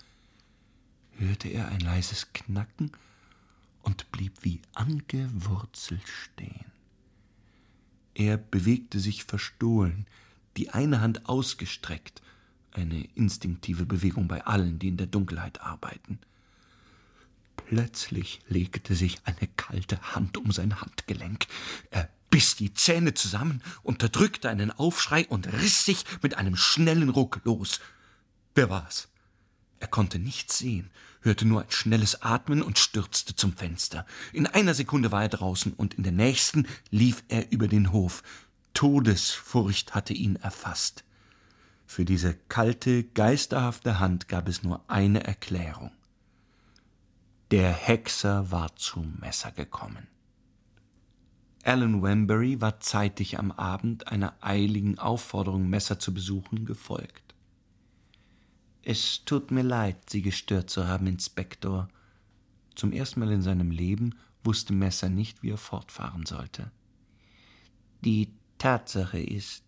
hörte 1.12 1.48
er 1.48 1.68
ein 1.68 1.80
leises 1.80 2.32
Knacken 2.32 2.92
und 3.82 4.12
blieb 4.12 4.34
wie 4.42 4.60
angewurzelt 4.74 6.06
stehen. 6.06 6.67
Er 8.18 8.36
bewegte 8.36 8.98
sich 8.98 9.22
verstohlen, 9.22 10.04
die 10.56 10.70
eine 10.70 11.00
Hand 11.00 11.28
ausgestreckt, 11.28 12.20
eine 12.72 13.04
instinktive 13.14 13.86
Bewegung 13.86 14.26
bei 14.26 14.44
allen, 14.44 14.80
die 14.80 14.88
in 14.88 14.96
der 14.96 15.06
Dunkelheit 15.06 15.60
arbeiten. 15.60 16.18
Plötzlich 17.54 18.40
legte 18.48 18.96
sich 18.96 19.18
eine 19.24 19.48
kalte 19.56 20.00
Hand 20.16 20.36
um 20.36 20.50
sein 20.50 20.80
Handgelenk. 20.80 21.46
Er 21.90 22.08
biss 22.28 22.56
die 22.56 22.74
Zähne 22.74 23.14
zusammen, 23.14 23.62
unterdrückte 23.84 24.48
einen 24.48 24.72
Aufschrei 24.72 25.24
und 25.28 25.46
riss 25.52 25.84
sich 25.84 26.04
mit 26.20 26.34
einem 26.36 26.56
schnellen 26.56 27.10
Ruck 27.10 27.40
los. 27.44 27.78
Wer 28.56 28.68
war's? 28.68 29.06
Er 29.80 29.88
konnte 29.88 30.18
nichts 30.18 30.58
sehen, 30.58 30.90
hörte 31.20 31.46
nur 31.46 31.62
ein 31.62 31.70
schnelles 31.70 32.22
Atmen 32.22 32.62
und 32.62 32.78
stürzte 32.78 33.36
zum 33.36 33.52
Fenster. 33.52 34.06
In 34.32 34.46
einer 34.46 34.74
Sekunde 34.74 35.12
war 35.12 35.22
er 35.22 35.28
draußen 35.28 35.72
und 35.72 35.94
in 35.94 36.02
der 36.02 36.12
nächsten 36.12 36.66
lief 36.90 37.22
er 37.28 37.52
über 37.52 37.68
den 37.68 37.92
Hof. 37.92 38.22
Todesfurcht 38.74 39.94
hatte 39.94 40.14
ihn 40.14 40.36
erfasst. 40.36 41.04
Für 41.86 42.04
diese 42.04 42.34
kalte, 42.34 43.04
geisterhafte 43.04 43.98
Hand 43.98 44.28
gab 44.28 44.48
es 44.48 44.62
nur 44.62 44.84
eine 44.88 45.24
Erklärung. 45.24 45.90
Der 47.50 47.72
Hexer 47.72 48.50
war 48.50 48.76
zum 48.76 49.16
Messer 49.20 49.52
gekommen. 49.52 50.06
Alan 51.64 52.02
Wembury 52.02 52.60
war 52.60 52.80
zeitig 52.80 53.38
am 53.38 53.52
Abend 53.52 54.08
einer 54.08 54.34
eiligen 54.40 54.98
Aufforderung, 54.98 55.68
Messer 55.68 55.98
zu 55.98 56.12
besuchen, 56.12 56.66
gefolgt. 56.66 57.27
Es 58.90 59.22
tut 59.26 59.50
mir 59.50 59.64
leid, 59.64 60.08
Sie 60.08 60.22
gestört 60.22 60.70
zu 60.70 60.88
haben, 60.88 61.06
Inspektor. 61.06 61.88
Zum 62.74 62.90
ersten 62.90 63.20
Mal 63.20 63.30
in 63.32 63.42
seinem 63.42 63.70
Leben 63.70 64.14
wusste 64.44 64.72
Messer 64.72 65.10
nicht, 65.10 65.42
wie 65.42 65.50
er 65.50 65.58
fortfahren 65.58 66.24
sollte. 66.24 66.70
Die 68.02 68.32
Tatsache 68.56 69.20
ist, 69.20 69.62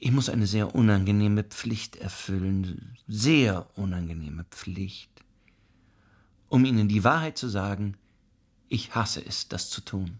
ich 0.00 0.10
muss 0.10 0.30
eine 0.30 0.48
sehr 0.48 0.74
unangenehme 0.74 1.44
Pflicht 1.44 1.94
erfüllen, 1.94 2.98
sehr 3.06 3.68
unangenehme 3.78 4.42
Pflicht. 4.50 5.24
Um 6.48 6.64
Ihnen 6.64 6.88
die 6.88 7.04
Wahrheit 7.04 7.38
zu 7.38 7.48
sagen, 7.48 7.96
ich 8.68 8.96
hasse 8.96 9.24
es, 9.24 9.46
das 9.46 9.70
zu 9.70 9.80
tun. 9.82 10.18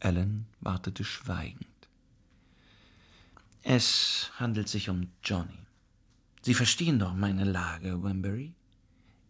Alan 0.00 0.46
wartete 0.60 1.04
schweigend. 1.04 1.67
Es 3.62 4.30
handelt 4.36 4.68
sich 4.68 4.88
um 4.88 5.12
Johnny. 5.22 5.58
Sie 6.42 6.54
verstehen 6.54 6.98
doch 6.98 7.14
meine 7.14 7.44
Lage, 7.44 8.02
Wembury. 8.02 8.54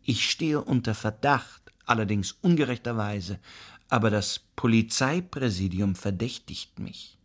Ich 0.02 0.30
stehe 0.30 0.62
unter 0.62 0.94
Verdacht, 0.94 1.72
allerdings 1.84 2.32
ungerechterweise, 2.32 3.40
aber 3.88 4.10
das 4.10 4.40
Polizeipräsidium 4.56 5.94
verdächtigt 5.94 6.78
mich. 6.78 7.18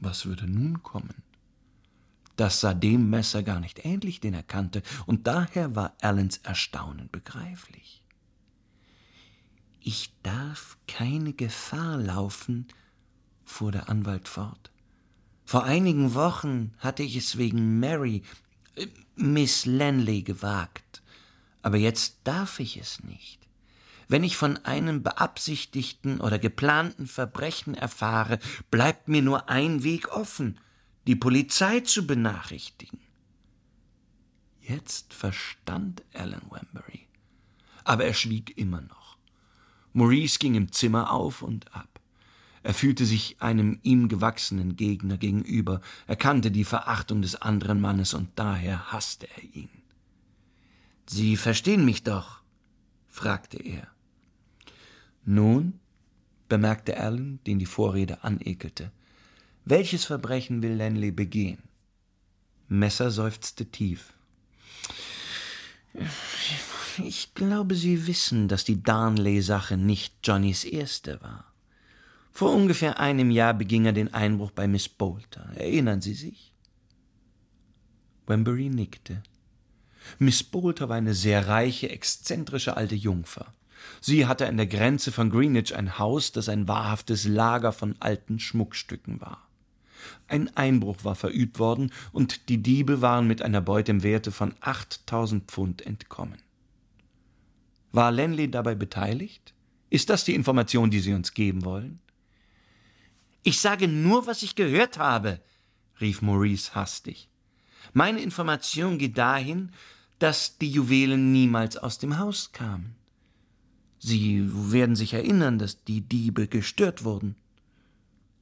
Was 0.00 0.26
würde 0.26 0.46
nun 0.46 0.82
kommen? 0.82 1.22
Das 2.36 2.60
sah 2.60 2.74
dem 2.74 3.10
Messer 3.10 3.42
gar 3.42 3.60
nicht 3.60 3.84
ähnlich, 3.84 4.20
den 4.20 4.34
er 4.34 4.42
kannte, 4.42 4.82
und 5.06 5.26
daher 5.26 5.76
war 5.76 5.94
Allens 6.00 6.38
Erstaunen 6.38 7.08
begreiflich. 7.10 8.02
Ich 9.80 10.12
darf 10.22 10.78
keine 10.88 11.32
Gefahr 11.32 11.98
laufen, 11.98 12.66
fuhr 13.44 13.70
der 13.70 13.88
Anwalt 13.88 14.28
fort. 14.28 14.72
Vor 15.44 15.64
einigen 15.64 16.14
Wochen 16.14 16.72
hatte 16.78 17.02
ich 17.02 17.16
es 17.16 17.36
wegen 17.36 17.78
Mary, 17.78 18.22
äh, 18.76 18.86
Miss 19.16 19.66
Lanley 19.66 20.22
gewagt, 20.22 21.02
aber 21.62 21.76
jetzt 21.76 22.18
darf 22.24 22.60
ich 22.60 22.76
es 22.76 23.04
nicht. 23.04 23.40
Wenn 24.08 24.24
ich 24.24 24.36
von 24.36 24.58
einem 24.64 25.02
beabsichtigten 25.02 26.20
oder 26.20 26.38
geplanten 26.38 27.06
Verbrechen 27.06 27.74
erfahre, 27.74 28.38
bleibt 28.70 29.08
mir 29.08 29.22
nur 29.22 29.48
ein 29.48 29.82
Weg 29.82 30.08
offen, 30.08 30.60
die 31.06 31.16
Polizei 31.16 31.80
zu 31.80 32.06
benachrichtigen. 32.06 33.00
Jetzt 34.60 35.12
verstand 35.12 36.02
Alan 36.14 36.42
Wembury, 36.50 37.06
aber 37.84 38.04
er 38.04 38.14
schwieg 38.14 38.56
immer 38.56 38.80
noch. 38.80 39.18
Maurice 39.92 40.38
ging 40.38 40.54
im 40.54 40.72
Zimmer 40.72 41.12
auf 41.12 41.42
und 41.42 41.74
ab. 41.74 41.93
Er 42.64 42.72
fühlte 42.72 43.04
sich 43.04 43.36
einem 43.40 43.78
ihm 43.82 44.08
gewachsenen 44.08 44.74
Gegner 44.74 45.18
gegenüber, 45.18 45.82
er 46.06 46.16
kannte 46.16 46.50
die 46.50 46.64
Verachtung 46.64 47.20
des 47.20 47.36
anderen 47.36 47.78
Mannes 47.78 48.14
und 48.14 48.30
daher 48.36 48.90
hasste 48.90 49.28
er 49.36 49.44
ihn. 49.44 49.68
Sie 51.06 51.36
verstehen 51.36 51.84
mich 51.84 52.04
doch? 52.04 52.40
fragte 53.06 53.58
er. 53.58 53.86
Nun, 55.26 55.78
bemerkte 56.48 56.96
Alan, 56.96 57.38
den 57.46 57.58
die 57.58 57.66
Vorrede 57.66 58.24
anekelte, 58.24 58.90
welches 59.66 60.06
Verbrechen 60.06 60.62
will 60.62 60.74
Lanley 60.74 61.10
begehen? 61.10 61.58
Messer 62.68 63.10
seufzte 63.10 63.66
tief. 63.66 64.14
Ich 67.04 67.34
glaube, 67.34 67.74
Sie 67.74 68.06
wissen, 68.06 68.48
dass 68.48 68.64
die 68.64 68.82
Darnley-Sache 68.82 69.76
nicht 69.76 70.14
Johnnys 70.26 70.64
erste 70.64 71.20
war. 71.20 71.53
Vor 72.34 72.52
ungefähr 72.52 72.98
einem 72.98 73.30
Jahr 73.30 73.54
beging 73.54 73.86
er 73.86 73.92
den 73.92 74.12
Einbruch 74.12 74.50
bei 74.50 74.66
Miss 74.66 74.88
Bolter. 74.88 75.52
Erinnern 75.54 76.00
Sie 76.00 76.14
sich? 76.14 76.52
Wembury 78.26 78.70
nickte. 78.70 79.22
Miss 80.18 80.42
Bolter 80.42 80.88
war 80.88 80.96
eine 80.96 81.14
sehr 81.14 81.46
reiche, 81.46 81.90
exzentrische 81.90 82.76
alte 82.76 82.96
Jungfer. 82.96 83.54
Sie 84.00 84.26
hatte 84.26 84.48
an 84.48 84.56
der 84.56 84.66
Grenze 84.66 85.12
von 85.12 85.30
Greenwich 85.30 85.76
ein 85.76 85.96
Haus, 86.00 86.32
das 86.32 86.48
ein 86.48 86.66
wahrhaftes 86.66 87.24
Lager 87.24 87.70
von 87.70 87.94
alten 88.00 88.40
Schmuckstücken 88.40 89.20
war. 89.20 89.46
Ein 90.26 90.54
Einbruch 90.56 91.04
war 91.04 91.14
verübt 91.14 91.60
worden 91.60 91.92
und 92.10 92.48
die 92.48 92.60
Diebe 92.60 93.00
waren 93.00 93.28
mit 93.28 93.42
einer 93.42 93.60
Beute 93.60 93.92
im 93.92 94.02
Werte 94.02 94.32
von 94.32 94.54
8000 94.60 95.50
Pfund 95.50 95.86
entkommen. 95.86 96.42
War 97.92 98.10
Lenley 98.10 98.50
dabei 98.50 98.74
beteiligt? 98.74 99.54
Ist 99.88 100.10
das 100.10 100.24
die 100.24 100.34
Information, 100.34 100.90
die 100.90 100.98
Sie 100.98 101.14
uns 101.14 101.32
geben 101.32 101.64
wollen? 101.64 102.00
Ich 103.44 103.60
sage 103.60 103.88
nur, 103.88 104.26
was 104.26 104.42
ich 104.42 104.56
gehört 104.56 104.98
habe, 104.98 105.40
rief 106.00 106.22
Maurice 106.22 106.74
hastig. 106.74 107.28
Meine 107.92 108.20
Information 108.20 108.96
geht 108.98 109.18
dahin, 109.18 109.70
dass 110.18 110.56
die 110.56 110.70
Juwelen 110.70 111.30
niemals 111.30 111.76
aus 111.76 111.98
dem 111.98 112.18
Haus 112.18 112.52
kamen. 112.52 112.96
Sie 113.98 114.42
werden 114.72 114.96
sich 114.96 115.12
erinnern, 115.12 115.58
dass 115.58 115.84
die 115.84 116.00
Diebe 116.00 116.48
gestört 116.48 117.04
wurden. 117.04 117.36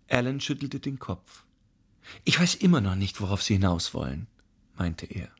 Alan 0.08 0.40
schüttelte 0.40 0.78
den 0.78 1.00
Kopf. 1.00 1.44
Ich 2.24 2.38
weiß 2.38 2.54
immer 2.56 2.80
noch 2.80 2.94
nicht, 2.94 3.20
worauf 3.20 3.42
Sie 3.42 3.54
hinaus 3.54 3.94
wollen, 3.94 4.28
meinte 4.76 5.06
er. 5.06 5.30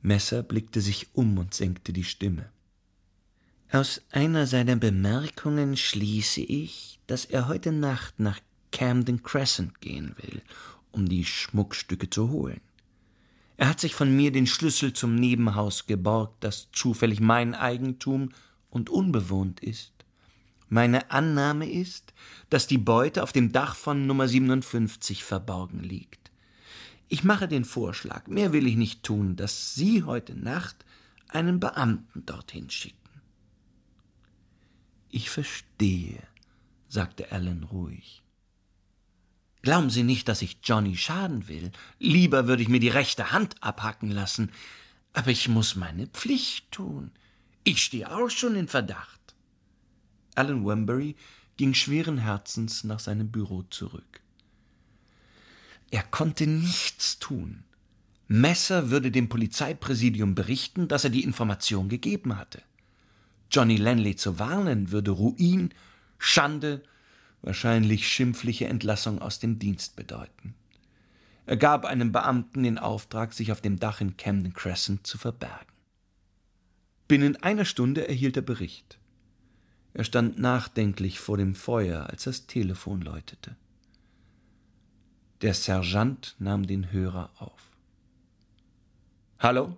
Messer 0.00 0.42
blickte 0.42 0.80
sich 0.80 1.14
um 1.14 1.36
und 1.36 1.52
senkte 1.52 1.92
die 1.92 2.04
Stimme. 2.04 2.50
Aus 3.72 4.02
einer 4.10 4.46
seiner 4.46 4.76
Bemerkungen 4.76 5.78
schließe 5.78 6.42
ich, 6.42 7.00
dass 7.06 7.24
er 7.24 7.48
heute 7.48 7.72
Nacht 7.72 8.20
nach 8.20 8.38
Camden 8.70 9.22
Crescent 9.22 9.80
gehen 9.80 10.14
will, 10.20 10.42
um 10.90 11.08
die 11.08 11.24
Schmuckstücke 11.24 12.10
zu 12.10 12.28
holen. 12.28 12.60
Er 13.56 13.70
hat 13.70 13.80
sich 13.80 13.94
von 13.94 14.14
mir 14.14 14.30
den 14.30 14.46
Schlüssel 14.46 14.92
zum 14.92 15.14
Nebenhaus 15.14 15.86
geborgt, 15.86 16.44
das 16.44 16.68
zufällig 16.72 17.20
mein 17.20 17.54
Eigentum 17.54 18.28
und 18.68 18.90
unbewohnt 18.90 19.60
ist. 19.60 19.92
Meine 20.68 21.10
Annahme 21.10 21.66
ist, 21.66 22.12
dass 22.50 22.66
die 22.66 22.76
Beute 22.76 23.22
auf 23.22 23.32
dem 23.32 23.52
Dach 23.52 23.74
von 23.74 24.06
Nummer 24.06 24.28
57 24.28 25.24
verborgen 25.24 25.80
liegt. 25.80 26.30
Ich 27.08 27.24
mache 27.24 27.48
den 27.48 27.64
Vorschlag, 27.64 28.26
mehr 28.26 28.52
will 28.52 28.66
ich 28.66 28.76
nicht 28.76 29.02
tun, 29.02 29.34
dass 29.34 29.74
Sie 29.74 30.02
heute 30.02 30.34
Nacht 30.34 30.84
einen 31.28 31.58
Beamten 31.58 32.26
dorthin 32.26 32.68
schicken. 32.68 33.01
Ich 35.14 35.28
verstehe, 35.28 36.22
sagte 36.88 37.32
Alan 37.32 37.64
ruhig. 37.64 38.22
Glauben 39.60 39.90
Sie 39.90 40.04
nicht, 40.04 40.26
dass 40.26 40.40
ich 40.40 40.56
Johnny 40.64 40.96
schaden 40.96 41.48
will. 41.48 41.70
Lieber 41.98 42.48
würde 42.48 42.62
ich 42.62 42.70
mir 42.70 42.80
die 42.80 42.88
rechte 42.88 43.30
Hand 43.30 43.62
abhacken 43.62 44.10
lassen. 44.10 44.50
Aber 45.12 45.30
ich 45.30 45.50
muss 45.50 45.76
meine 45.76 46.06
Pflicht 46.06 46.72
tun. 46.72 47.12
Ich 47.62 47.84
stehe 47.84 48.10
auch 48.10 48.30
schon 48.30 48.56
in 48.56 48.68
Verdacht. 48.68 49.34
Alan 50.34 50.66
Wembury 50.66 51.14
ging 51.58 51.74
schweren 51.74 52.16
Herzens 52.16 52.82
nach 52.82 52.98
seinem 52.98 53.30
Büro 53.30 53.64
zurück. 53.64 54.22
Er 55.90 56.04
konnte 56.04 56.46
nichts 56.46 57.18
tun. 57.18 57.64
Messer 58.28 58.88
würde 58.88 59.10
dem 59.10 59.28
Polizeipräsidium 59.28 60.34
berichten, 60.34 60.88
dass 60.88 61.04
er 61.04 61.10
die 61.10 61.22
Information 61.22 61.90
gegeben 61.90 62.38
hatte. 62.38 62.62
Johnny 63.52 63.76
Lanley 63.76 64.16
zu 64.16 64.38
warnen 64.38 64.90
würde 64.90 65.10
Ruin, 65.10 65.74
Schande, 66.18 66.82
wahrscheinlich 67.42 68.08
schimpfliche 68.08 68.66
Entlassung 68.66 69.20
aus 69.20 69.40
dem 69.40 69.58
Dienst 69.58 69.94
bedeuten. 69.94 70.54
Er 71.44 71.56
gab 71.56 71.84
einem 71.84 72.12
Beamten 72.12 72.62
den 72.62 72.78
Auftrag, 72.78 73.32
sich 73.32 73.52
auf 73.52 73.60
dem 73.60 73.78
Dach 73.78 74.00
in 74.00 74.16
Camden 74.16 74.54
Crescent 74.54 75.06
zu 75.06 75.18
verbergen. 75.18 75.72
Binnen 77.08 77.36
einer 77.42 77.64
Stunde 77.64 78.08
erhielt 78.08 78.36
er 78.36 78.42
Bericht. 78.42 78.98
Er 79.92 80.04
stand 80.04 80.38
nachdenklich 80.38 81.20
vor 81.20 81.36
dem 81.36 81.54
Feuer, 81.54 82.06
als 82.08 82.24
das 82.24 82.46
Telefon 82.46 83.02
läutete. 83.02 83.56
Der 85.42 85.52
Sergeant 85.52 86.36
nahm 86.38 86.66
den 86.66 86.90
Hörer 86.92 87.30
auf. 87.38 87.70
Hallo? 89.38 89.76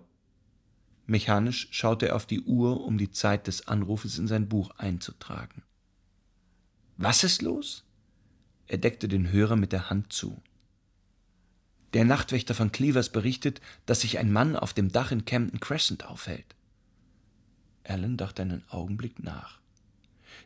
Mechanisch 1.05 1.67
schaute 1.71 2.09
er 2.09 2.15
auf 2.15 2.25
die 2.25 2.41
Uhr, 2.41 2.83
um 2.83 2.97
die 2.97 3.11
Zeit 3.11 3.47
des 3.47 3.67
Anrufes 3.67 4.17
in 4.17 4.27
sein 4.27 4.49
Buch 4.49 4.71
einzutragen. 4.77 5.63
Was 6.97 7.23
ist 7.23 7.41
los? 7.41 7.83
Er 8.67 8.77
deckte 8.77 9.07
den 9.07 9.31
Hörer 9.31 9.55
mit 9.55 9.71
der 9.71 9.89
Hand 9.89 10.11
zu. 10.11 10.41
Der 11.93 12.05
Nachtwächter 12.05 12.55
von 12.55 12.71
Cleavers 12.71 13.09
berichtet, 13.11 13.61
dass 13.85 14.01
sich 14.01 14.17
ein 14.17 14.31
Mann 14.31 14.55
auf 14.55 14.73
dem 14.73 14.91
Dach 14.91 15.11
in 15.11 15.25
Camden 15.25 15.59
Crescent 15.59 16.05
aufhält. 16.05 16.55
Alan 17.83 18.17
dachte 18.17 18.41
einen 18.41 18.63
Augenblick 18.69 19.21
nach. 19.23 19.59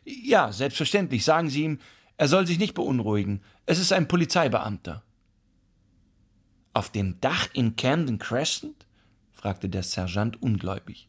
Ja, 0.04 0.52
selbstverständlich. 0.52 1.24
Sagen 1.24 1.50
Sie 1.50 1.64
ihm, 1.64 1.78
er 2.16 2.28
soll 2.28 2.46
sich 2.46 2.58
nicht 2.58 2.74
beunruhigen. 2.74 3.40
Es 3.66 3.78
ist 3.78 3.92
ein 3.92 4.08
Polizeibeamter. 4.08 5.02
Auf 6.74 6.90
dem 6.90 7.20
Dach 7.20 7.48
in 7.52 7.76
Camden 7.76 8.18
Crescent? 8.18 8.86
Fragte 9.40 9.70
der 9.70 9.82
Sergeant 9.82 10.42
ungläubig. 10.42 11.08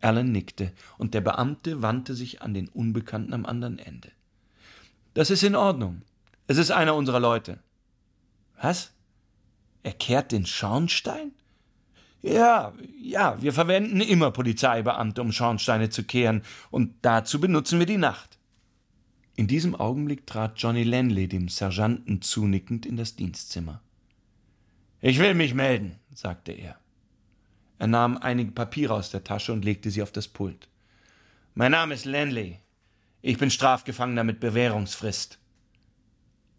Alan 0.00 0.32
nickte, 0.32 0.72
und 0.98 1.14
der 1.14 1.20
Beamte 1.20 1.80
wandte 1.80 2.14
sich 2.14 2.42
an 2.42 2.54
den 2.54 2.68
Unbekannten 2.68 3.32
am 3.32 3.46
anderen 3.46 3.78
Ende. 3.78 4.10
Das 5.14 5.30
ist 5.30 5.44
in 5.44 5.54
Ordnung. 5.54 6.02
Es 6.48 6.58
ist 6.58 6.72
einer 6.72 6.96
unserer 6.96 7.20
Leute. 7.20 7.60
Was? 8.60 8.92
Er 9.84 9.92
kehrt 9.92 10.32
den 10.32 10.44
Schornstein? 10.44 11.30
Ja, 12.20 12.72
ja, 13.00 13.40
wir 13.40 13.52
verwenden 13.52 14.00
immer 14.00 14.32
Polizeibeamte, 14.32 15.22
um 15.22 15.30
Schornsteine 15.30 15.90
zu 15.90 16.02
kehren, 16.02 16.42
und 16.72 16.94
dazu 17.02 17.40
benutzen 17.40 17.78
wir 17.78 17.86
die 17.86 17.96
Nacht. 17.96 18.38
In 19.36 19.46
diesem 19.46 19.76
Augenblick 19.76 20.26
trat 20.26 20.54
Johnny 20.56 20.82
Lanley 20.82 21.28
dem 21.28 21.48
Sergeanten 21.48 22.22
zunickend 22.22 22.86
in 22.86 22.96
das 22.96 23.14
Dienstzimmer. 23.14 23.80
Ich 25.00 25.20
will 25.20 25.34
mich 25.34 25.54
melden, 25.54 26.00
sagte 26.12 26.50
er. 26.50 26.80
Er 27.84 27.88
nahm 27.88 28.16
einige 28.16 28.50
Papiere 28.50 28.94
aus 28.94 29.10
der 29.10 29.24
Tasche 29.24 29.52
und 29.52 29.62
legte 29.62 29.90
sie 29.90 30.00
auf 30.00 30.10
das 30.10 30.26
Pult. 30.26 30.68
Mein 31.52 31.72
Name 31.72 31.92
ist 31.92 32.06
Lanley. 32.06 32.58
Ich 33.20 33.36
bin 33.36 33.50
Strafgefangener 33.50 34.24
mit 34.24 34.40
Bewährungsfrist. 34.40 35.38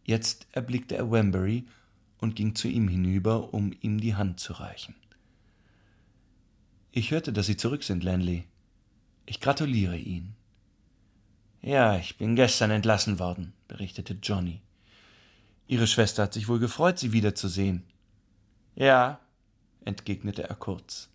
Jetzt 0.04 0.46
erblickte 0.52 0.96
er 0.96 1.10
Wembury 1.10 1.66
und 2.20 2.36
ging 2.36 2.54
zu 2.54 2.68
ihm 2.68 2.88
hinüber, 2.88 3.56
um 3.56 3.74
ihm 3.82 4.00
die 4.00 4.14
Hand 4.14 4.40
zu 4.40 4.54
reichen. 4.54 4.94
Ich 6.92 7.10
hörte, 7.10 7.34
dass 7.34 7.48
Sie 7.48 7.58
zurück 7.58 7.82
sind, 7.82 8.04
Lanley. 8.04 8.44
Ich 9.26 9.42
gratuliere 9.42 9.98
Ihnen. 9.98 10.36
Ja, 11.64 11.98
ich 11.98 12.20
bin 12.20 12.36
gestern 12.36 12.70
entlassen 12.70 13.18
worden, 13.18 13.54
berichtete 13.68 14.16
Johnny. 14.22 14.62
Ihre 15.66 15.88
Schwester 15.88 16.22
hat 16.22 16.34
sich 16.34 16.48
wohl 16.48 16.60
gefreut, 16.60 17.00
Sie 17.00 17.14
wiederzusehen. 17.14 17.82
Ja, 18.76 19.20
entgegnete 19.86 20.44
er 20.44 20.56
kurz. 20.56 21.10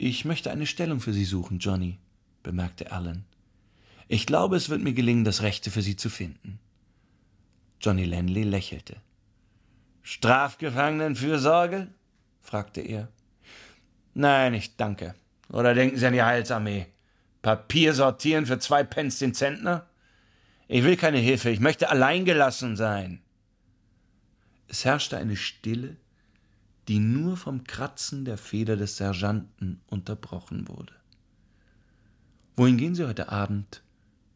Ich 0.00 0.24
möchte 0.24 0.52
eine 0.52 0.66
Stellung 0.66 1.00
für 1.00 1.12
Sie 1.12 1.24
suchen, 1.24 1.58
Johnny, 1.58 1.98
bemerkte 2.44 2.92
Alan. 2.92 3.24
Ich 4.06 4.26
glaube, 4.26 4.54
es 4.54 4.68
wird 4.68 4.80
mir 4.80 4.92
gelingen, 4.92 5.24
das 5.24 5.42
Rechte 5.42 5.72
für 5.72 5.82
Sie 5.82 5.96
zu 5.96 6.08
finden. 6.08 6.60
Johnny 7.80 8.04
Lanley 8.04 8.44
lächelte. 8.44 8.94
Strafgefangenenfürsorge? 10.02 11.88
fragte 12.40 12.80
er. 12.80 13.08
Nein, 14.14 14.54
ich 14.54 14.76
danke. 14.76 15.16
Oder 15.50 15.74
denken 15.74 15.96
Sie 15.96 16.06
an 16.06 16.12
die 16.12 16.22
Heilsarmee? 16.22 16.86
Papier 17.42 17.92
sortieren 17.92 18.46
für 18.46 18.60
zwei 18.60 18.84
Pence 18.84 19.18
den 19.18 19.34
Zentner? 19.34 19.88
Ich 20.68 20.84
will 20.84 20.96
keine 20.96 21.18
Hilfe, 21.18 21.50
ich 21.50 21.58
möchte 21.58 21.88
alleingelassen 21.88 22.76
sein. 22.76 23.20
Es 24.68 24.84
herrschte 24.84 25.16
eine 25.16 25.34
Stille, 25.34 25.96
die 26.88 26.98
nur 26.98 27.36
vom 27.36 27.64
Kratzen 27.64 28.24
der 28.24 28.38
Feder 28.38 28.76
des 28.76 28.96
Sergeanten 28.96 29.80
unterbrochen 29.86 30.68
wurde. 30.68 30.94
Wohin 32.56 32.78
gehen 32.78 32.94
Sie 32.94 33.06
heute 33.06 33.28
Abend? 33.28 33.82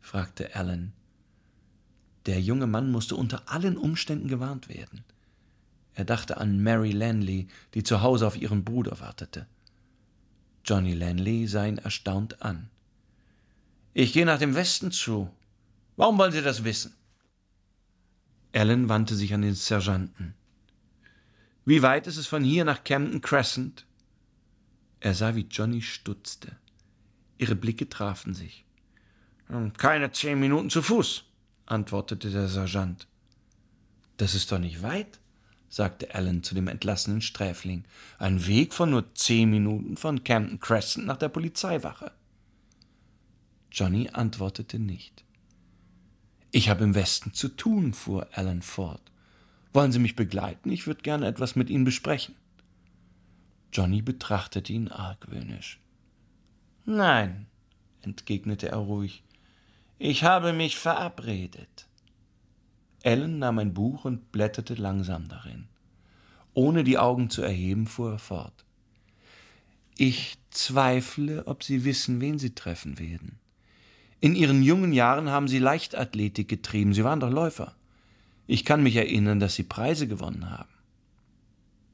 fragte 0.00 0.54
Alan. 0.54 0.92
Der 2.26 2.40
junge 2.40 2.66
Mann 2.66 2.90
musste 2.90 3.16
unter 3.16 3.50
allen 3.50 3.76
Umständen 3.76 4.28
gewarnt 4.28 4.68
werden. 4.68 5.02
Er 5.94 6.04
dachte 6.04 6.36
an 6.36 6.62
Mary 6.62 6.92
Lanley, 6.92 7.48
die 7.74 7.82
zu 7.82 8.02
Hause 8.02 8.26
auf 8.26 8.36
ihren 8.36 8.64
Bruder 8.64 9.00
wartete. 9.00 9.46
Johnny 10.64 10.94
Lanley 10.94 11.46
sah 11.46 11.66
ihn 11.66 11.78
erstaunt 11.78 12.42
an. 12.42 12.70
Ich 13.94 14.12
gehe 14.12 14.24
nach 14.24 14.38
dem 14.38 14.54
Westen 14.54 14.92
zu. 14.92 15.28
Warum 15.96 16.18
wollen 16.18 16.32
Sie 16.32 16.42
das 16.42 16.64
wissen? 16.64 16.94
Alan 18.52 18.88
wandte 18.88 19.14
sich 19.16 19.34
an 19.34 19.42
den 19.42 19.54
Sergeanten. 19.54 20.34
Wie 21.64 21.82
weit 21.82 22.06
ist 22.06 22.16
es 22.16 22.26
von 22.26 22.42
hier 22.44 22.64
nach 22.64 22.84
Camden 22.84 23.20
Crescent? 23.20 23.86
Er 25.00 25.14
sah, 25.14 25.34
wie 25.34 25.46
Johnny 25.50 25.82
stutzte. 25.82 26.56
Ihre 27.38 27.54
Blicke 27.54 27.88
trafen 27.88 28.34
sich. 28.34 28.64
Hm, 29.48 29.72
keine 29.74 30.12
zehn 30.12 30.38
Minuten 30.38 30.70
zu 30.70 30.82
Fuß, 30.82 31.24
antwortete 31.66 32.30
der 32.30 32.48
Sergeant. 32.48 33.06
Das 34.16 34.34
ist 34.34 34.52
doch 34.52 34.58
nicht 34.58 34.82
weit 34.82 35.18
sagte 35.72 36.14
Alan 36.14 36.42
zu 36.42 36.54
dem 36.54 36.68
entlassenen 36.68 37.22
Sträfling. 37.22 37.84
Ein 38.18 38.46
Weg 38.46 38.74
von 38.74 38.90
nur 38.90 39.14
zehn 39.14 39.48
Minuten 39.48 39.96
von 39.96 40.22
Camden 40.22 40.60
Crescent 40.60 41.06
nach 41.06 41.16
der 41.16 41.30
Polizeiwache. 41.30 42.12
Johnny 43.70 44.10
antwortete 44.12 44.78
nicht. 44.78 45.24
Ich 46.50 46.68
habe 46.68 46.84
im 46.84 46.94
Westen 46.94 47.32
zu 47.32 47.48
tun, 47.48 47.94
fuhr 47.94 48.28
Alan 48.32 48.60
fort. 48.60 49.00
Wollen 49.72 49.92
Sie 49.92 49.98
mich 49.98 50.16
begleiten? 50.16 50.70
Ich 50.70 50.86
würde 50.86 51.02
gerne 51.02 51.26
etwas 51.26 51.56
mit 51.56 51.70
Ihnen 51.70 51.84
besprechen. 51.84 52.34
Johnny 53.72 54.02
betrachtete 54.02 54.72
ihn 54.72 54.88
argwöhnisch. 54.88 55.80
Nein, 56.84 57.46
entgegnete 58.02 58.68
er 58.68 58.76
ruhig. 58.76 59.22
Ich 59.98 60.24
habe 60.24 60.52
mich 60.52 60.76
verabredet. 60.76 61.86
Ellen 63.02 63.38
nahm 63.38 63.58
ein 63.58 63.72
Buch 63.72 64.04
und 64.04 64.30
blätterte 64.30 64.74
langsam 64.74 65.28
darin. 65.28 65.68
Ohne 66.54 66.84
die 66.84 66.98
Augen 66.98 67.30
zu 67.30 67.42
erheben, 67.42 67.86
fuhr 67.86 68.12
er 68.12 68.18
fort. 68.18 68.64
Ich 69.96 70.36
zweifle, 70.50 71.46
ob 71.46 71.62
Sie 71.62 71.84
wissen, 71.84 72.20
wen 72.20 72.38
Sie 72.38 72.54
treffen 72.54 72.98
werden. 72.98 73.38
In 74.20 74.34
Ihren 74.34 74.62
jungen 74.62 74.92
Jahren 74.92 75.30
haben 75.30 75.48
Sie 75.48 75.58
Leichtathletik 75.58 76.48
getrieben, 76.48 76.92
Sie 76.92 77.04
waren 77.04 77.20
doch 77.20 77.30
Läufer. 77.30 77.74
Ich 78.46 78.64
kann 78.64 78.82
mich 78.82 78.96
erinnern, 78.96 79.40
dass 79.40 79.54
Sie 79.54 79.62
Preise 79.62 80.06
gewonnen 80.08 80.50
haben. 80.50 80.72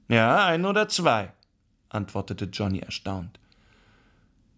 Ja, 0.08 0.46
ein 0.46 0.64
oder 0.64 0.88
zwei, 0.88 1.32
antwortete 1.88 2.46
Johnny 2.46 2.78
erstaunt. 2.78 3.38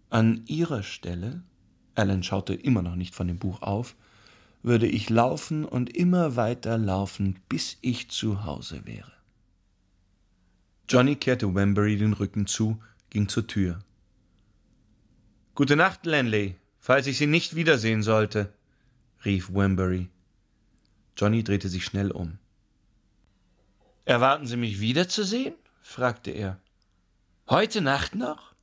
An 0.08 0.42
Ihrer 0.46 0.82
Stelle, 0.82 1.42
Alan 1.94 2.22
schaute 2.22 2.54
immer 2.54 2.82
noch 2.82 2.96
nicht 2.96 3.14
von 3.14 3.26
dem 3.26 3.38
Buch 3.38 3.62
auf, 3.62 3.96
würde 4.62 4.86
ich 4.86 5.10
laufen 5.10 5.64
und 5.64 5.96
immer 5.96 6.36
weiter 6.36 6.78
laufen, 6.78 7.38
bis 7.48 7.78
ich 7.80 8.10
zu 8.10 8.44
Hause 8.44 8.86
wäre. 8.86 9.12
Johnny 10.88 11.16
kehrte 11.16 11.54
Wembury 11.54 11.96
den 11.96 12.12
Rücken 12.12 12.46
zu, 12.46 12.80
ging 13.10 13.28
zur 13.28 13.46
Tür. 13.46 13.78
Gute 15.54 15.76
Nacht, 15.76 16.04
Lanley, 16.06 16.56
falls 16.78 17.06
ich 17.06 17.18
Sie 17.18 17.26
nicht 17.26 17.54
wiedersehen 17.54 18.02
sollte, 18.02 18.52
rief 19.24 19.52
Wembury. 19.52 20.08
Johnny 21.20 21.44
drehte 21.44 21.68
sich 21.68 21.84
schnell 21.84 22.12
um. 22.12 22.38
Erwarten 24.06 24.46
Sie 24.46 24.56
mich 24.56 24.80
wiederzusehen? 24.80 25.54
fragte 25.82 26.30
er. 26.30 26.58
Heute 27.46 27.82
Nacht 27.82 28.14
noch? 28.14 28.54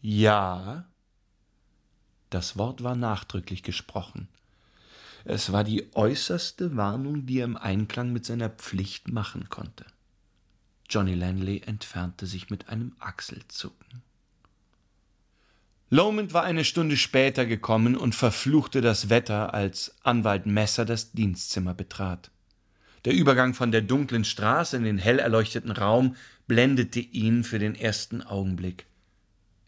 Ja. 0.00 0.88
Das 2.30 2.58
Wort 2.58 2.82
war 2.82 2.96
nachdrücklich 2.96 3.62
gesprochen. 3.62 4.26
Es 5.24 5.52
war 5.52 5.62
die 5.62 5.94
äußerste 5.94 6.76
Warnung, 6.76 7.24
die 7.24 7.38
er 7.38 7.44
im 7.44 7.56
Einklang 7.56 8.12
mit 8.12 8.24
seiner 8.24 8.50
Pflicht 8.50 9.06
machen 9.06 9.48
konnte. 9.48 9.86
Johnny 10.90 11.14
Lanley 11.14 11.60
entfernte 11.60 12.26
sich 12.26 12.50
mit 12.50 12.68
einem 12.68 12.96
Achselzucken. 12.98 14.02
Lomond 15.90 16.34
war 16.34 16.44
eine 16.44 16.64
Stunde 16.64 16.98
später 16.98 17.46
gekommen 17.46 17.96
und 17.96 18.14
verfluchte 18.14 18.82
das 18.82 19.08
Wetter, 19.08 19.54
als 19.54 19.94
Anwalt 20.02 20.44
Messer 20.44 20.84
das 20.84 21.12
Dienstzimmer 21.12 21.72
betrat. 21.72 22.30
Der 23.06 23.14
Übergang 23.14 23.54
von 23.54 23.72
der 23.72 23.80
dunklen 23.80 24.24
Straße 24.24 24.76
in 24.76 24.84
den 24.84 24.98
hell 24.98 25.18
erleuchteten 25.18 25.70
Raum 25.70 26.14
blendete 26.46 27.00
ihn 27.00 27.42
für 27.42 27.58
den 27.58 27.74
ersten 27.74 28.22
Augenblick. 28.22 28.84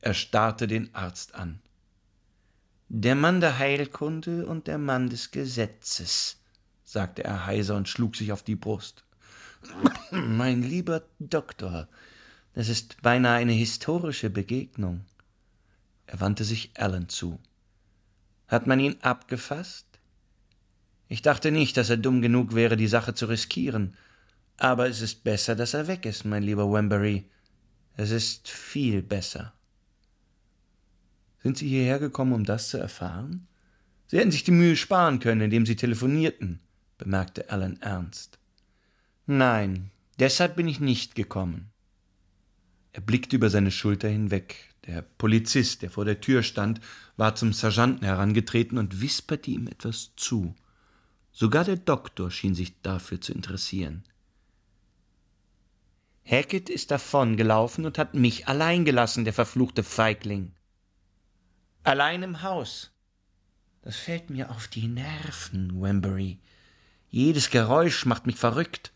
Er 0.02 0.12
starrte 0.12 0.66
den 0.66 0.94
Arzt 0.94 1.34
an. 1.34 1.60
Der 2.88 3.14
Mann 3.14 3.40
der 3.40 3.58
Heilkunde 3.58 4.44
und 4.44 4.66
der 4.66 4.78
Mann 4.78 5.08
des 5.08 5.30
Gesetzes, 5.30 6.38
sagte 6.84 7.24
er 7.24 7.46
heiser 7.46 7.76
und 7.76 7.88
schlug 7.88 8.16
sich 8.16 8.32
auf 8.32 8.42
die 8.42 8.56
Brust. 8.56 9.04
Mein 10.10 10.62
lieber 10.62 11.02
Doktor, 11.18 11.88
das 12.54 12.68
ist 12.68 13.00
beinahe 13.00 13.38
eine 13.38 13.52
historische 13.52 14.28
Begegnung. 14.28 15.04
Er 16.10 16.18
wandte 16.18 16.42
sich 16.42 16.72
Alan 16.74 17.08
zu. 17.08 17.38
Hat 18.48 18.66
man 18.66 18.80
ihn 18.80 18.96
abgefasst? 19.00 19.86
Ich 21.06 21.22
dachte 21.22 21.52
nicht, 21.52 21.76
dass 21.76 21.88
er 21.88 21.98
dumm 21.98 22.20
genug 22.20 22.52
wäre, 22.52 22.76
die 22.76 22.88
Sache 22.88 23.14
zu 23.14 23.26
riskieren. 23.26 23.96
Aber 24.56 24.88
es 24.88 25.02
ist 25.02 25.22
besser, 25.22 25.54
dass 25.54 25.72
er 25.72 25.86
weg 25.86 26.04
ist, 26.06 26.24
mein 26.24 26.42
lieber 26.42 26.70
Wembury. 26.72 27.30
Es 27.96 28.10
ist 28.10 28.48
viel 28.48 29.02
besser. 29.02 29.52
Sind 31.44 31.58
Sie 31.58 31.68
hierher 31.68 32.00
gekommen, 32.00 32.32
um 32.32 32.44
das 32.44 32.70
zu 32.70 32.78
erfahren? 32.78 33.46
Sie 34.08 34.18
hätten 34.18 34.32
sich 34.32 34.42
die 34.42 34.50
Mühe 34.50 34.74
sparen 34.74 35.20
können, 35.20 35.42
indem 35.42 35.64
Sie 35.64 35.76
telefonierten, 35.76 36.58
bemerkte 36.98 37.50
Alan 37.50 37.80
ernst. 37.82 38.40
Nein, 39.26 39.92
deshalb 40.18 40.56
bin 40.56 40.66
ich 40.66 40.80
nicht 40.80 41.14
gekommen. 41.14 41.70
Er 42.92 43.00
blickte 43.00 43.36
über 43.36 43.48
seine 43.48 43.70
Schulter 43.70 44.08
hinweg. 44.08 44.69
Der 44.90 45.02
Polizist, 45.02 45.82
der 45.82 45.90
vor 45.90 46.04
der 46.04 46.20
Tür 46.20 46.42
stand, 46.42 46.80
war 47.16 47.36
zum 47.36 47.52
Sergeanten 47.52 48.04
herangetreten 48.04 48.76
und 48.76 49.00
wisperte 49.00 49.48
ihm 49.48 49.68
etwas 49.68 50.10
zu. 50.16 50.56
Sogar 51.30 51.62
der 51.62 51.76
Doktor 51.76 52.32
schien 52.32 52.56
sich 52.56 52.82
dafür 52.82 53.20
zu 53.20 53.32
interessieren. 53.32 54.02
Hackett 56.24 56.68
ist 56.68 56.90
davongelaufen 56.90 57.86
und 57.86 57.98
hat 57.98 58.14
mich 58.14 58.48
allein 58.48 58.84
gelassen, 58.84 59.22
der 59.22 59.32
verfluchte 59.32 59.84
Feigling. 59.84 60.50
Allein 61.84 62.24
im 62.24 62.42
Haus. 62.42 62.90
Das 63.82 63.94
fällt 63.94 64.28
mir 64.28 64.50
auf 64.50 64.66
die 64.66 64.88
Nerven, 64.88 65.80
Wembury. 65.80 66.40
Jedes 67.10 67.50
Geräusch 67.50 68.06
macht 68.06 68.26
mich 68.26 68.36
verrückt. 68.36 68.90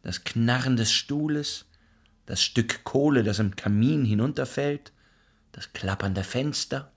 Das 0.00 0.24
Knarren 0.24 0.76
des 0.76 0.92
Stuhles, 0.92 1.66
das 2.24 2.42
Stück 2.42 2.84
Kohle, 2.84 3.22
das 3.22 3.38
im 3.38 3.54
Kamin 3.54 4.06
hinunterfällt, 4.06 4.92
das 5.56 5.72
Klappern 5.72 6.14
der 6.14 6.22
Fenster. 6.22 6.92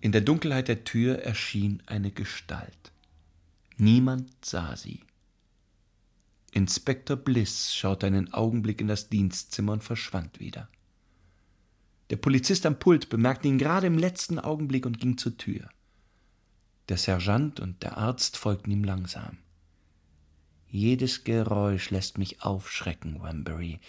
In 0.00 0.12
der 0.12 0.20
Dunkelheit 0.20 0.68
der 0.68 0.84
Tür 0.84 1.18
erschien 1.20 1.82
eine 1.86 2.10
Gestalt. 2.10 2.92
Niemand 3.78 4.44
sah 4.44 4.76
sie. 4.76 5.00
Inspektor 6.52 7.16
Bliss 7.16 7.74
schaute 7.74 8.06
einen 8.06 8.34
Augenblick 8.34 8.82
in 8.82 8.88
das 8.88 9.08
Dienstzimmer 9.08 9.72
und 9.72 9.84
verschwand 9.84 10.38
wieder. 10.38 10.68
Der 12.10 12.16
Polizist 12.16 12.66
am 12.66 12.78
Pult 12.78 13.08
bemerkte 13.08 13.48
ihn 13.48 13.58
gerade 13.58 13.86
im 13.86 13.96
letzten 13.96 14.38
Augenblick 14.38 14.84
und 14.84 15.00
ging 15.00 15.16
zur 15.16 15.36
Tür. 15.38 15.70
Der 16.90 16.98
Sergeant 16.98 17.58
und 17.58 17.82
der 17.82 17.96
Arzt 17.96 18.36
folgten 18.36 18.70
ihm 18.70 18.84
langsam. 18.84 19.38
Jedes 20.68 21.24
Geräusch 21.24 21.88
lässt 21.90 22.18
mich 22.18 22.42
aufschrecken, 22.42 23.22
Wembury. 23.22 23.80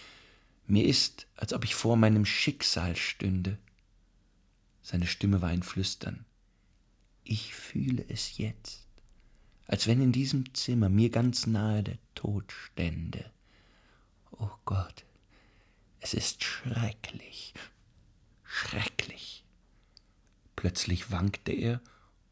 Mir 0.70 0.86
ist, 0.86 1.26
als 1.36 1.52
ob 1.52 1.64
ich 1.64 1.74
vor 1.74 1.96
meinem 1.96 2.24
Schicksal 2.24 2.96
stünde. 2.96 3.58
Seine 4.82 5.06
Stimme 5.06 5.42
war 5.42 5.50
ein 5.50 5.62
Flüstern. 5.62 6.24
Ich 7.24 7.54
fühle 7.54 8.04
es 8.08 8.38
jetzt 8.38 8.90
als 9.70 9.86
wenn 9.86 10.02
in 10.02 10.10
diesem 10.10 10.52
Zimmer 10.52 10.88
mir 10.88 11.10
ganz 11.10 11.46
nahe 11.46 11.84
der 11.84 11.98
Tod 12.16 12.50
stände. 12.50 13.30
Oh 14.32 14.50
Gott, 14.64 15.04
es 16.00 16.12
ist 16.12 16.42
schrecklich, 16.42 17.54
schrecklich. 18.42 19.44
Plötzlich 20.56 21.12
wankte 21.12 21.52
er 21.52 21.80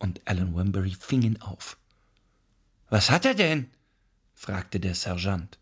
und 0.01 0.21
Alan 0.27 0.57
Wembury 0.57 0.97
fing 0.99 1.23
ihn 1.23 1.41
auf. 1.41 1.79
Was 2.91 3.09
hat 3.09 3.25
er 3.25 3.35
denn? 3.35 3.71
fragte 4.35 4.81
der 4.81 4.97
Sergeant. 4.97 5.61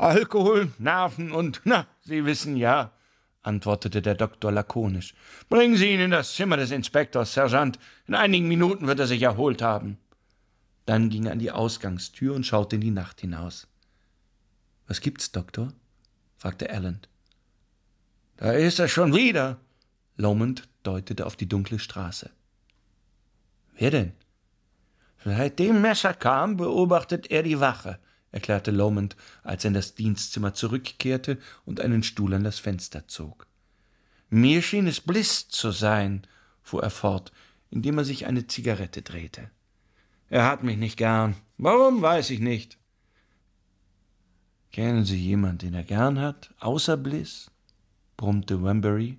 Alkohol, 0.00 0.72
Nerven 0.78 1.30
und, 1.30 1.60
na, 1.64 1.86
Sie 2.00 2.24
wissen 2.24 2.56
ja, 2.56 2.92
antwortete 3.42 4.00
der 4.00 4.14
Doktor 4.14 4.50
lakonisch. 4.50 5.14
Bringen 5.50 5.76
Sie 5.76 5.90
ihn 5.90 6.00
in 6.00 6.10
das 6.10 6.34
Zimmer 6.34 6.56
des 6.56 6.70
Inspektors, 6.70 7.34
Sergeant. 7.34 7.78
In 8.06 8.14
einigen 8.14 8.48
Minuten 8.48 8.86
wird 8.86 8.98
er 8.98 9.06
sich 9.06 9.20
erholt 9.22 9.60
haben. 9.60 9.98
Dann 10.86 11.10
ging 11.10 11.26
er 11.26 11.32
an 11.32 11.38
die 11.38 11.50
Ausgangstür 11.50 12.34
und 12.34 12.46
schaute 12.46 12.76
in 12.76 12.80
die 12.80 12.90
Nacht 12.90 13.20
hinaus. 13.20 13.68
Was 14.86 15.02
gibt's, 15.02 15.32
Doktor? 15.32 15.72
fragte 16.36 16.70
Alan. 16.70 17.00
Da 18.38 18.52
ist 18.52 18.78
er 18.78 18.88
schon 18.88 19.14
wieder. 19.14 19.58
Lomond 20.16 20.66
deutete 20.82 21.26
auf 21.26 21.36
die 21.36 21.48
dunkle 21.48 21.78
Straße. 21.78 22.30
Wer 23.76 23.90
denn? 23.90 24.12
Seit 25.24 25.58
dem 25.58 25.82
Messer 25.82 26.14
kam, 26.14 26.56
beobachtet 26.56 27.30
er 27.30 27.42
die 27.42 27.60
Wache, 27.60 27.98
erklärte 28.32 28.70
Lomond, 28.70 29.16
als 29.42 29.64
er 29.64 29.68
in 29.68 29.74
das 29.74 29.94
Dienstzimmer 29.94 30.54
zurückkehrte 30.54 31.38
und 31.64 31.80
einen 31.80 32.02
Stuhl 32.02 32.34
an 32.34 32.44
das 32.44 32.58
Fenster 32.58 33.08
zog. 33.08 33.46
Mir 34.28 34.62
schien 34.62 34.86
es 34.86 35.00
Bliss 35.00 35.48
zu 35.48 35.72
sein, 35.72 36.26
fuhr 36.62 36.82
er 36.82 36.90
fort, 36.90 37.32
indem 37.70 37.98
er 37.98 38.04
sich 38.04 38.26
eine 38.26 38.46
Zigarette 38.46 39.02
drehte. 39.02 39.50
Er 40.28 40.46
hat 40.46 40.62
mich 40.62 40.76
nicht 40.76 40.96
gern. 40.96 41.34
Warum, 41.58 42.02
weiß 42.02 42.30
ich 42.30 42.40
nicht. 42.40 42.78
Kennen 44.72 45.04
Sie 45.04 45.18
jemand, 45.18 45.62
den 45.62 45.74
er 45.74 45.82
gern 45.82 46.20
hat, 46.20 46.54
außer 46.60 46.96
Bliss? 46.96 47.50
brummte 48.16 48.62
Wembury. 48.62 49.18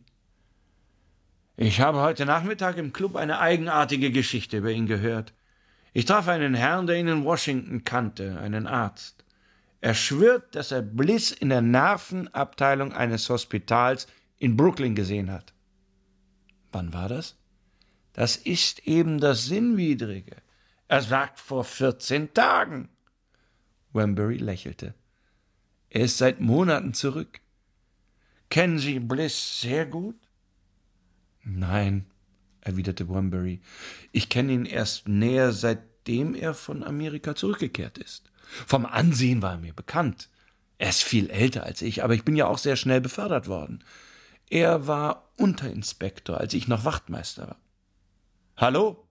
Ich 1.58 1.82
habe 1.82 2.00
heute 2.00 2.26
Nachmittag 2.26 2.78
im 2.78 2.94
Club 2.94 3.16
eine 3.16 3.40
eigenartige 3.40 4.12
Geschichte 4.12 4.58
über 4.58 4.72
ihn 4.72 4.88
gehört. 4.88 5.34
Ich 5.94 6.06
traf 6.06 6.28
einen 6.28 6.54
Herrn, 6.54 6.88
der 6.88 6.98
ihn 6.98 7.08
in 7.08 7.26
Washington 7.26 7.84
kannte, 7.84 8.40
einen 8.40 8.68
Arzt. 8.68 9.26
Er 9.82 9.94
schwört, 9.94 10.56
dass 10.56 10.72
er 10.72 10.82
Bliss 10.82 11.32
in 11.32 11.50
der 11.50 11.62
Nervenabteilung 11.62 12.94
eines 12.94 13.28
Hospitals 13.30 14.08
in 14.38 14.56
Brooklyn 14.56 14.96
gesehen 14.96 15.32
hat. 15.32 15.54
Wann 16.72 16.94
war 16.94 17.10
das? 17.10 17.36
Das 18.14 18.36
ist 18.36 18.88
eben 18.88 19.20
das 19.20 19.46
Sinnwidrige. 19.46 20.38
Er 20.88 21.02
sagt 21.02 21.40
vor 21.40 21.64
vierzehn 21.64 22.34
Tagen. 22.34 22.90
Wembury 23.94 24.38
lächelte. 24.38 24.94
Er 25.90 26.02
ist 26.02 26.18
seit 26.18 26.40
Monaten 26.40 26.94
zurück. 26.94 27.42
Kennen 28.50 28.80
Sie 28.80 29.00
Bliss 29.00 29.62
sehr 29.62 29.86
gut? 29.86 30.16
Nein, 31.44 32.11
erwiderte 32.62 33.10
Wembury. 33.10 33.62
Ich 34.12 34.30
kenne 34.30 34.54
ihn 34.54 34.66
erst 34.66 35.08
näher, 35.08 35.52
seitdem 35.52 36.36
er 36.36 36.54
von 36.54 36.84
Amerika 36.84 37.36
zurückgekehrt 37.36 37.98
ist. 37.98 38.32
Vom 38.68 38.86
Ansehen 38.86 39.42
war 39.42 39.54
er 39.54 39.58
mir 39.60 39.74
bekannt. 39.74 40.30
Er 40.78 40.90
ist 40.90 41.04
viel 41.04 41.30
älter 41.30 41.64
als 41.64 41.82
ich, 41.82 42.04
aber 42.04 42.16
ich 42.16 42.24
bin 42.24 42.36
ja 42.36 42.48
auch 42.48 42.58
sehr 42.58 42.76
schnell 42.76 43.02
befördert 43.02 43.48
worden. 43.48 43.84
Er 44.50 44.88
war 44.88 45.30
Unterinspektor, 45.38 46.38
als 46.38 46.54
ich 46.54 46.68
noch 46.68 46.86
Wachtmeister 46.86 47.48
war. 47.48 47.60
Hallo? 48.58 49.08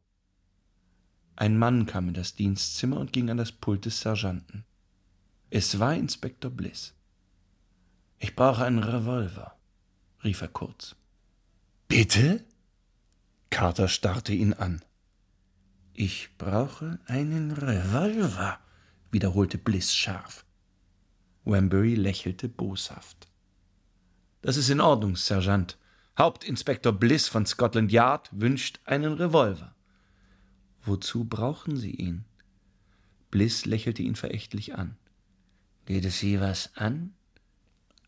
Ein 1.36 1.56
Mann 1.56 1.86
kam 1.86 2.08
in 2.08 2.14
das 2.14 2.34
Dienstzimmer 2.34 2.98
und 2.98 3.12
ging 3.12 3.30
an 3.30 3.38
das 3.38 3.52
Pult 3.52 3.86
des 3.86 4.00
Sergeanten. 4.00 4.64
Es 5.48 5.78
war 5.78 5.94
Inspektor 5.94 6.50
Bliss. 6.50 6.94
Ich 8.18 8.36
brauche 8.36 8.64
einen 8.64 8.84
Revolver, 8.84 9.56
rief 10.22 10.42
er 10.42 10.48
kurz. 10.48 10.94
Bitte? 11.88 12.44
Carter 13.50 13.88
starrte 13.88 14.32
ihn 14.32 14.52
an. 14.52 14.82
Ich 15.92 16.30
brauche 16.38 16.98
einen 17.06 17.50
Revolver, 17.50 18.58
wiederholte 19.10 19.58
Bliss 19.58 19.94
scharf. 19.94 20.44
Wembury 21.44 21.94
lächelte 21.94 22.48
boshaft. 22.48 23.28
Das 24.40 24.56
ist 24.56 24.70
in 24.70 24.80
Ordnung, 24.80 25.16
Sergeant. 25.16 25.76
Hauptinspektor 26.16 26.92
Bliss 26.92 27.28
von 27.28 27.44
Scotland 27.44 27.92
Yard 27.92 28.30
wünscht 28.32 28.80
einen 28.84 29.14
Revolver. 29.14 29.74
Wozu 30.82 31.24
brauchen 31.24 31.76
Sie 31.76 31.94
ihn? 31.94 32.24
Bliss 33.30 33.66
lächelte 33.66 34.02
ihn 34.02 34.16
verächtlich 34.16 34.74
an. 34.74 34.96
Geht 35.86 36.04
es 36.04 36.18
Sie 36.18 36.40
was 36.40 36.76
an? 36.76 37.14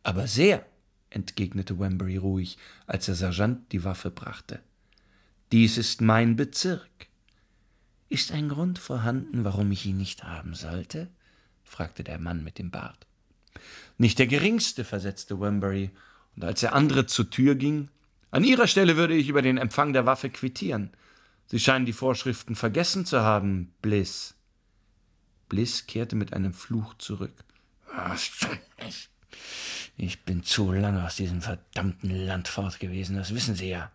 Aber 0.03 0.27
sehr, 0.27 0.65
entgegnete 1.11 1.79
Wembury 1.79 2.17
ruhig, 2.17 2.59
als 2.87 3.07
der 3.07 3.15
Sergeant 3.15 3.73
die 3.73 3.85
Waffe 3.85 4.11
brachte. 4.11 4.63
Dies 5.53 5.77
ist 5.77 6.01
mein 6.01 6.35
Bezirk. 6.35 6.89
Ist 8.09 8.33
ein 8.33 8.49
Grund 8.49 8.79
vorhanden, 8.79 9.45
warum 9.45 9.71
ich 9.71 9.85
ihn 9.85 9.99
nicht 9.99 10.25
haben 10.25 10.55
sollte? 10.55 11.09
fragte 11.63 12.03
der 12.03 12.19
Mann 12.19 12.43
mit 12.43 12.59
dem 12.59 12.71
Bart. 12.71 13.07
Nicht 13.99 14.19
der 14.19 14.27
geringste, 14.27 14.83
versetzte 14.83 15.41
Wembury, 15.41 15.91
und 16.37 16.45
als 16.45 16.61
der 16.61 16.75
andere 16.75 17.05
zur 17.05 17.29
Tür 17.29 17.55
ging, 17.55 17.91
an 18.31 18.45
Ihrer 18.45 18.67
Stelle 18.67 18.97
würde 18.97 19.15
ich 19.15 19.29
über 19.29 19.43
den 19.43 19.59
Empfang 19.59 19.93
der 19.93 20.07
Waffe 20.07 20.31
quittieren. 20.31 20.91
Sie 21.49 21.61
scheinen 21.61 21.85
die 21.85 21.93
Vorschriften 21.93 22.55
vergessen 22.55 23.05
zu 23.05 23.21
haben, 23.21 23.75
Bliss. 23.83 24.35
Bliss 25.51 25.87
kehrte 25.87 26.17
mit 26.17 26.33
einem 26.33 26.55
Fluch 26.55 26.95
zurück. 26.95 27.45
Ich 29.99 30.25
bin 30.25 30.43
zu 30.45 30.73
lange 30.73 31.05
aus 31.05 31.17
diesem 31.17 31.43
verdammten 31.43 32.09
Land 32.09 32.49
fort 32.49 32.81
gewesen, 32.81 33.17
das 33.17 33.35
wissen 33.35 33.55
Sie 33.55 33.69
ja. 33.69 33.93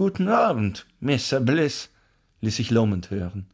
Guten 0.00 0.28
Abend, 0.28 0.86
Mr. 1.00 1.40
Bliss, 1.40 1.90
ließ 2.40 2.56
sich 2.56 2.70
Lomond 2.70 3.10
hören. 3.10 3.50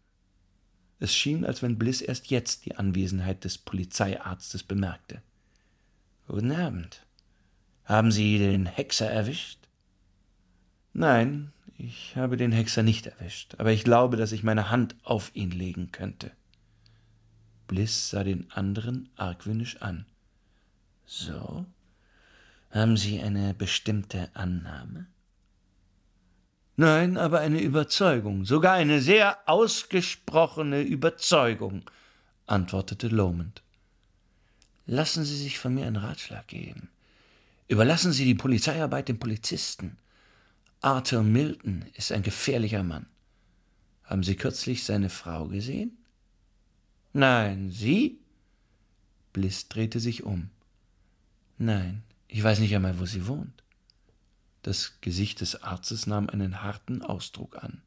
Es 1.00 1.12
schien, 1.12 1.44
als 1.44 1.60
wenn 1.60 1.76
Bliss 1.76 2.00
erst 2.00 2.28
jetzt 2.28 2.66
die 2.66 2.76
Anwesenheit 2.76 3.42
des 3.42 3.58
Polizeiarztes 3.58 4.62
bemerkte. 4.62 5.22
Guten 6.28 6.52
Abend. 6.52 7.04
Haben 7.84 8.12
Sie 8.12 8.38
den 8.38 8.64
Hexer 8.64 9.10
erwischt? 9.10 9.58
Nein, 10.92 11.50
ich 11.78 12.14
habe 12.14 12.36
den 12.36 12.52
Hexer 12.52 12.84
nicht 12.84 13.08
erwischt, 13.08 13.56
aber 13.58 13.72
ich 13.72 13.82
glaube, 13.82 14.16
dass 14.16 14.30
ich 14.30 14.44
meine 14.44 14.70
Hand 14.70 14.94
auf 15.02 15.34
ihn 15.34 15.50
legen 15.50 15.90
könnte. 15.90 16.30
Bliss 17.66 18.10
sah 18.10 18.22
den 18.22 18.52
anderen 18.52 19.08
argwöhnisch 19.16 19.82
an. 19.82 20.06
So? 21.06 21.66
Haben 22.70 22.96
Sie 22.96 23.20
eine 23.20 23.52
bestimmte 23.52 24.30
Annahme? 24.34 25.08
Nein, 26.76 27.16
aber 27.16 27.40
eine 27.40 27.60
Überzeugung, 27.60 28.44
sogar 28.44 28.74
eine 28.74 29.00
sehr 29.00 29.38
ausgesprochene 29.46 30.82
Überzeugung, 30.82 31.90
antwortete 32.46 33.08
Lomond. 33.08 33.62
Lassen 34.86 35.24
Sie 35.24 35.36
sich 35.36 35.58
von 35.58 35.74
mir 35.74 35.86
einen 35.86 35.96
Ratschlag 35.96 36.46
geben. 36.46 36.90
Überlassen 37.68 38.12
Sie 38.12 38.24
die 38.24 38.34
Polizeiarbeit 38.34 39.08
den 39.08 39.18
Polizisten. 39.18 39.96
Arthur 40.82 41.22
Milton 41.22 41.86
ist 41.94 42.12
ein 42.12 42.22
gefährlicher 42.22 42.82
Mann. 42.82 43.06
Haben 44.04 44.22
Sie 44.22 44.36
kürzlich 44.36 44.84
seine 44.84 45.08
Frau 45.08 45.46
gesehen? 45.46 45.96
Nein, 47.12 47.70
Sie? 47.70 48.20
Bliss 49.32 49.68
drehte 49.68 49.98
sich 49.98 50.22
um. 50.22 50.50
Nein, 51.58 52.02
ich 52.28 52.42
weiß 52.42 52.58
nicht 52.58 52.74
einmal, 52.74 52.98
wo 52.98 53.06
sie 53.06 53.26
wohnt. 53.26 53.62
Das 54.66 54.94
Gesicht 55.00 55.42
des 55.42 55.62
Arztes 55.62 56.08
nahm 56.08 56.28
einen 56.28 56.60
harten 56.60 57.00
Ausdruck 57.00 57.54
an. 57.62 57.82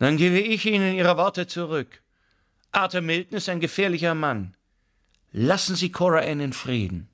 Dann 0.00 0.16
gebe 0.16 0.40
ich 0.40 0.66
Ihnen 0.66 0.96
Ihre 0.96 1.16
Worte 1.16 1.46
zurück. 1.46 2.02
Arthur 2.72 3.00
Milton 3.00 3.36
ist 3.38 3.48
ein 3.48 3.60
gefährlicher 3.60 4.16
Mann. 4.16 4.56
Lassen 5.30 5.76
Sie 5.76 5.92
Cora 5.92 6.18
Ann 6.18 6.40
in 6.40 6.52
Frieden. 6.52 7.06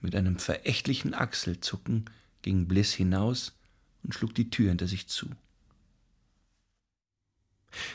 Mit 0.00 0.14
einem 0.14 0.38
verächtlichen 0.38 1.12
Achselzucken 1.12 2.04
ging 2.42 2.68
Bliss 2.68 2.92
hinaus 2.92 3.52
und 4.04 4.14
schlug 4.14 4.36
die 4.36 4.50
Tür 4.50 4.68
hinter 4.68 4.86
sich 4.86 5.08
zu. 5.08 5.26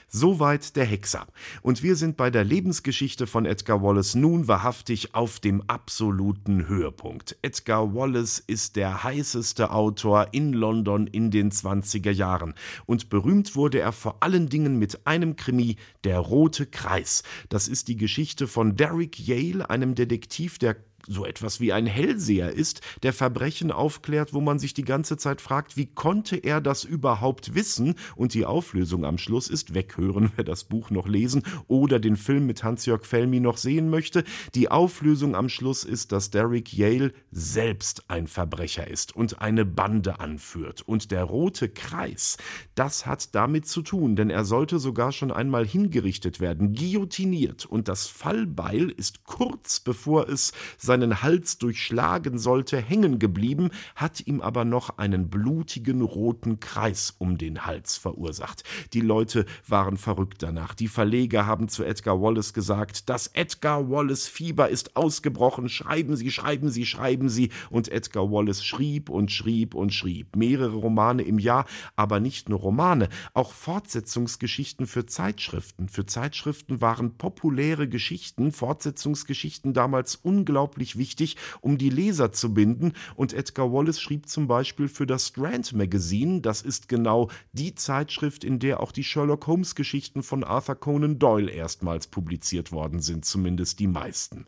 Soweit 0.07 0.75
der 0.75 0.85
Hexer. 0.85 1.27
Und 1.61 1.83
wir 1.83 1.95
sind 1.95 2.17
bei 2.17 2.29
der 2.29 2.43
Lebensgeschichte 2.43 3.27
von 3.27 3.45
Edgar 3.45 3.81
Wallace 3.81 4.15
nun 4.15 4.47
wahrhaftig 4.47 5.15
auf 5.15 5.39
dem 5.39 5.61
absoluten 5.67 6.67
Höhepunkt. 6.67 7.37
Edgar 7.41 7.93
Wallace 7.93 8.39
ist 8.39 8.75
der 8.75 9.03
heißeste 9.03 9.71
Autor 9.71 10.29
in 10.31 10.53
London 10.53 11.07
in 11.07 11.31
den 11.31 11.51
20er 11.51 12.11
Jahren. 12.11 12.53
Und 12.85 13.09
berühmt 13.09 13.55
wurde 13.55 13.79
er 13.79 13.91
vor 13.91 14.17
allen 14.21 14.49
Dingen 14.49 14.77
mit 14.79 15.05
einem 15.05 15.35
Krimi, 15.35 15.77
Der 16.03 16.19
Rote 16.19 16.65
Kreis. 16.65 17.23
Das 17.49 17.67
ist 17.67 17.87
die 17.87 17.97
Geschichte 17.97 18.47
von 18.47 18.75
Derrick 18.75 19.19
Yale, 19.19 19.69
einem 19.69 19.95
Detektiv, 19.95 20.57
der 20.57 20.77
so 21.07 21.25
etwas 21.25 21.59
wie 21.59 21.73
ein 21.73 21.85
Hellseher 21.85 22.51
ist, 22.51 22.81
der 23.03 23.13
Verbrechen 23.13 23.71
aufklärt, 23.71 24.33
wo 24.33 24.41
man 24.41 24.59
sich 24.59 24.73
die 24.73 24.83
ganze 24.83 25.17
Zeit 25.17 25.41
fragt, 25.41 25.77
wie 25.77 25.87
konnte 25.87 26.35
er 26.35 26.61
das 26.61 26.83
überhaupt 26.83 27.55
wissen? 27.55 27.95
Und 28.15 28.33
die 28.33 28.45
Auflösung 28.45 29.05
am 29.05 29.17
Schluss 29.17 29.49
ist 29.49 29.73
weghören, 29.73 30.31
wer 30.35 30.43
das 30.43 30.65
Buch 30.65 30.89
noch 30.89 31.07
lesen 31.07 31.43
oder 31.67 31.99
den 31.99 32.17
Film 32.17 32.45
mit 32.45 32.63
Hans-Jörg 32.63 33.05
Felmi 33.05 33.39
noch 33.39 33.57
sehen 33.57 33.89
möchte. 33.89 34.23
Die 34.53 34.69
Auflösung 34.69 35.35
am 35.35 35.49
Schluss 35.49 35.83
ist, 35.83 36.11
dass 36.11 36.29
Derek 36.29 36.73
Yale 36.73 37.13
selbst 37.31 38.09
ein 38.09 38.27
Verbrecher 38.27 38.87
ist 38.87 39.15
und 39.15 39.41
eine 39.41 39.65
Bande 39.65 40.19
anführt. 40.19 40.81
Und 40.81 41.11
der 41.11 41.23
rote 41.23 41.69
Kreis, 41.69 42.37
das 42.75 43.05
hat 43.05 43.33
damit 43.35 43.67
zu 43.67 43.81
tun, 43.81 44.15
denn 44.15 44.29
er 44.29 44.45
sollte 44.45 44.79
sogar 44.79 45.11
schon 45.11 45.31
einmal 45.31 45.65
hingerichtet 45.65 46.39
werden, 46.39 46.73
guillotiniert. 46.73 47.65
Und 47.65 47.87
das 47.87 48.07
Fallbeil 48.07 48.89
ist 48.89 49.23
kurz 49.23 49.79
bevor 49.79 50.27
es 50.27 50.51
sein 50.77 50.96
seinen 50.97 51.21
Hals 51.21 51.59
durchschlagen 51.59 52.39
sollte, 52.39 52.81
hängen 52.81 53.19
geblieben, 53.19 53.69
hat 53.95 54.25
ihm 54.25 54.41
aber 54.41 54.65
noch 54.65 54.97
einen 54.97 55.29
blutigen 55.29 56.01
roten 56.01 56.59
Kreis 56.59 57.13
um 57.19 57.37
den 57.37 57.65
Hals 57.67 57.97
verursacht. 57.97 58.63
Die 58.93 59.01
Leute 59.01 59.45
waren 59.67 59.97
verrückt 59.97 60.41
danach. 60.41 60.73
Die 60.73 60.87
Verleger 60.87 61.45
haben 61.45 61.69
zu 61.69 61.83
Edgar 61.83 62.19
Wallace 62.19 62.53
gesagt, 62.53 63.09
das 63.09 63.27
Edgar 63.27 63.91
Wallace 63.91 64.27
Fieber 64.27 64.69
ist 64.69 64.95
ausgebrochen. 64.95 65.69
Schreiben 65.69 66.15
Sie, 66.15 66.31
schreiben 66.31 66.71
Sie, 66.71 66.85
schreiben 66.85 67.29
Sie. 67.29 67.51
Und 67.69 67.89
Edgar 67.89 68.31
Wallace 68.31 68.65
schrieb 68.65 69.09
und 69.09 69.31
schrieb 69.31 69.75
und 69.75 69.93
schrieb. 69.93 70.35
Mehrere 70.35 70.77
Romane 70.77 71.21
im 71.21 71.37
Jahr, 71.37 71.65
aber 71.95 72.19
nicht 72.19 72.49
nur 72.49 72.59
Romane, 72.59 73.09
auch 73.35 73.53
Fortsetzungsgeschichten 73.53 74.87
für 74.87 75.05
Zeitschriften. 75.05 75.89
Für 75.89 76.07
Zeitschriften 76.07 76.81
waren 76.81 77.17
populäre 77.17 77.87
Geschichten, 77.87 78.51
Fortsetzungsgeschichten 78.51 79.73
damals 79.73 80.15
unglaublich 80.15 80.86
unglaublich 80.87 80.97
wichtig, 80.97 81.37
um 81.61 81.77
die 81.77 81.89
Leser 81.89 82.31
zu 82.31 82.53
binden. 82.53 82.93
Und 83.15 83.33
Edgar 83.33 83.71
Wallace 83.71 83.99
schrieb 83.99 84.27
zum 84.27 84.47
Beispiel 84.47 84.87
für 84.87 85.05
das 85.05 85.27
Strand 85.27 85.73
Magazine, 85.73 86.41
das 86.41 86.61
ist 86.61 86.87
genau 86.87 87.29
die 87.53 87.75
Zeitschrift, 87.75 88.43
in 88.43 88.59
der 88.59 88.79
auch 88.79 88.91
die 88.91 89.03
Sherlock 89.03 89.47
Holmes 89.47 89.75
Geschichten 89.75 90.23
von 90.23 90.43
Arthur 90.43 90.75
Conan 90.75 91.19
Doyle 91.19 91.51
erstmals 91.51 92.07
publiziert 92.07 92.71
worden 92.71 93.01
sind, 93.01 93.25
zumindest 93.25 93.79
die 93.79 93.87
meisten. 93.87 94.45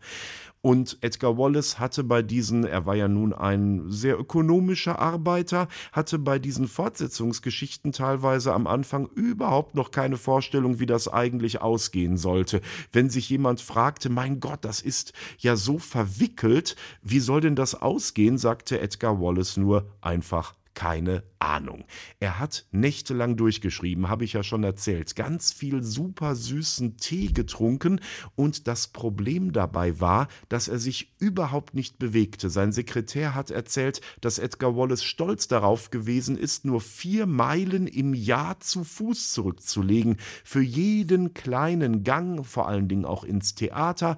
Und 0.61 0.97
Edgar 1.01 1.37
Wallace 1.37 1.79
hatte 1.79 2.03
bei 2.03 2.21
diesen, 2.21 2.65
er 2.65 2.85
war 2.85 2.95
ja 2.95 3.07
nun 3.07 3.33
ein 3.33 3.89
sehr 3.89 4.19
ökonomischer 4.19 4.99
Arbeiter, 4.99 5.69
hatte 5.93 6.19
bei 6.19 6.37
diesen 6.37 6.67
Fortsetzungsgeschichten 6.67 7.93
teilweise 7.93 8.53
am 8.53 8.67
Anfang 8.67 9.07
überhaupt 9.07 9.75
noch 9.75 9.91
keine 9.91 10.17
Vorstellung, 10.17 10.79
wie 10.79 10.85
das 10.85 11.07
eigentlich 11.07 11.61
ausgehen 11.61 12.17
sollte. 12.17 12.59
Wenn 12.91 13.09
sich 13.09 13.29
jemand 13.29 13.61
fragte, 13.61 14.09
mein 14.09 14.41
Gott, 14.41 14.59
das 14.65 14.81
ist 14.81 15.13
ja 15.37 15.55
so 15.55 15.79
verwickelt, 15.79 16.75
wie 17.01 17.19
soll 17.19 17.39
denn 17.39 17.55
das 17.55 17.75
ausgehen, 17.75 18.37
sagte 18.37 18.81
Edgar 18.81 19.21
Wallace 19.21 19.55
nur 19.55 19.85
einfach 20.01 20.58
keine 20.79 21.23
Ahnung. 21.39 21.83
Er 22.21 22.39
hat 22.39 22.65
nächtelang 22.71 23.35
durchgeschrieben, 23.35 24.07
habe 24.07 24.23
ich 24.23 24.31
ja 24.31 24.43
schon 24.43 24.63
erzählt, 24.63 25.13
ganz 25.17 25.51
viel 25.51 25.83
super 25.83 26.35
süßen 26.35 26.95
Tee 26.95 27.33
getrunken 27.33 27.99
und 28.37 28.65
das 28.65 28.87
Problem 28.87 29.51
dabei 29.51 29.99
war, 29.99 30.29
dass 30.47 30.69
er 30.69 30.79
sich 30.79 31.13
überhaupt 31.19 31.73
nicht 31.73 31.99
bewegte. 31.99 32.49
Sein 32.49 32.71
Sekretär 32.71 33.35
hat 33.35 33.51
erzählt, 33.51 33.99
dass 34.21 34.39
Edgar 34.39 34.77
Wallace 34.77 35.03
stolz 35.03 35.49
darauf 35.49 35.91
gewesen 35.91 36.37
ist, 36.37 36.63
nur 36.63 36.79
vier 36.79 37.25
Meilen 37.25 37.85
im 37.85 38.13
Jahr 38.13 38.61
zu 38.61 38.85
Fuß 38.85 39.33
zurückzulegen. 39.33 40.15
Für 40.45 40.61
jeden 40.61 41.33
kleinen 41.33 42.05
Gang, 42.05 42.45
vor 42.45 42.69
allen 42.69 42.87
Dingen 42.87 43.03
auch 43.03 43.25
ins 43.25 43.53
Theater, 43.53 44.15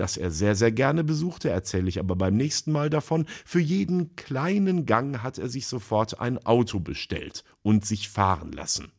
das 0.00 0.16
er 0.16 0.30
sehr, 0.30 0.54
sehr 0.54 0.72
gerne 0.72 1.04
besuchte, 1.04 1.50
erzähle 1.50 1.90
ich 1.90 2.00
aber 2.00 2.16
beim 2.16 2.34
nächsten 2.34 2.72
Mal 2.72 2.88
davon. 2.88 3.26
Für 3.44 3.60
jeden 3.60 4.16
kleinen 4.16 4.86
Gang 4.86 5.22
hat 5.22 5.36
er 5.36 5.50
sich 5.50 5.66
sofort 5.66 6.20
ein 6.20 6.38
Auto 6.38 6.80
bestellt 6.80 7.44
und 7.62 7.84
sich 7.84 8.08
fahren 8.08 8.50
lassen. 8.50 8.92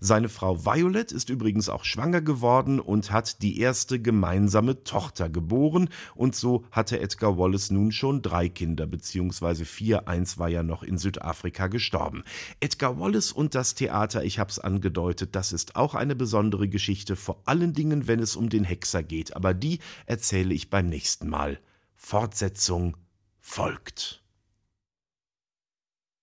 Seine 0.00 0.28
Frau 0.28 0.64
Violet 0.64 1.12
ist 1.12 1.30
übrigens 1.30 1.68
auch 1.68 1.84
schwanger 1.84 2.20
geworden 2.20 2.80
und 2.80 3.10
hat 3.10 3.42
die 3.42 3.58
erste 3.58 4.00
gemeinsame 4.00 4.84
Tochter 4.84 5.28
geboren, 5.28 5.88
und 6.14 6.34
so 6.34 6.64
hatte 6.70 7.00
Edgar 7.00 7.38
Wallace 7.38 7.70
nun 7.70 7.92
schon 7.92 8.22
drei 8.22 8.48
Kinder, 8.48 8.86
beziehungsweise 8.86 9.64
vier, 9.64 10.08
eins 10.08 10.38
war 10.38 10.48
ja 10.48 10.62
noch 10.62 10.82
in 10.82 10.98
Südafrika 10.98 11.66
gestorben. 11.68 12.24
Edgar 12.60 12.98
Wallace 12.98 13.32
und 13.32 13.54
das 13.54 13.74
Theater, 13.74 14.24
ich 14.24 14.38
hab's 14.38 14.58
angedeutet, 14.58 15.34
das 15.36 15.52
ist 15.52 15.76
auch 15.76 15.94
eine 15.94 16.16
besondere 16.16 16.68
Geschichte, 16.68 17.16
vor 17.16 17.42
allen 17.44 17.72
Dingen, 17.72 18.06
wenn 18.06 18.20
es 18.20 18.36
um 18.36 18.48
den 18.48 18.64
Hexer 18.64 19.02
geht, 19.02 19.36
aber 19.36 19.54
die 19.54 19.78
erzähle 20.06 20.54
ich 20.54 20.70
beim 20.70 20.88
nächsten 20.88 21.28
Mal. 21.28 21.58
Fortsetzung 21.94 22.96
folgt. 23.40 24.23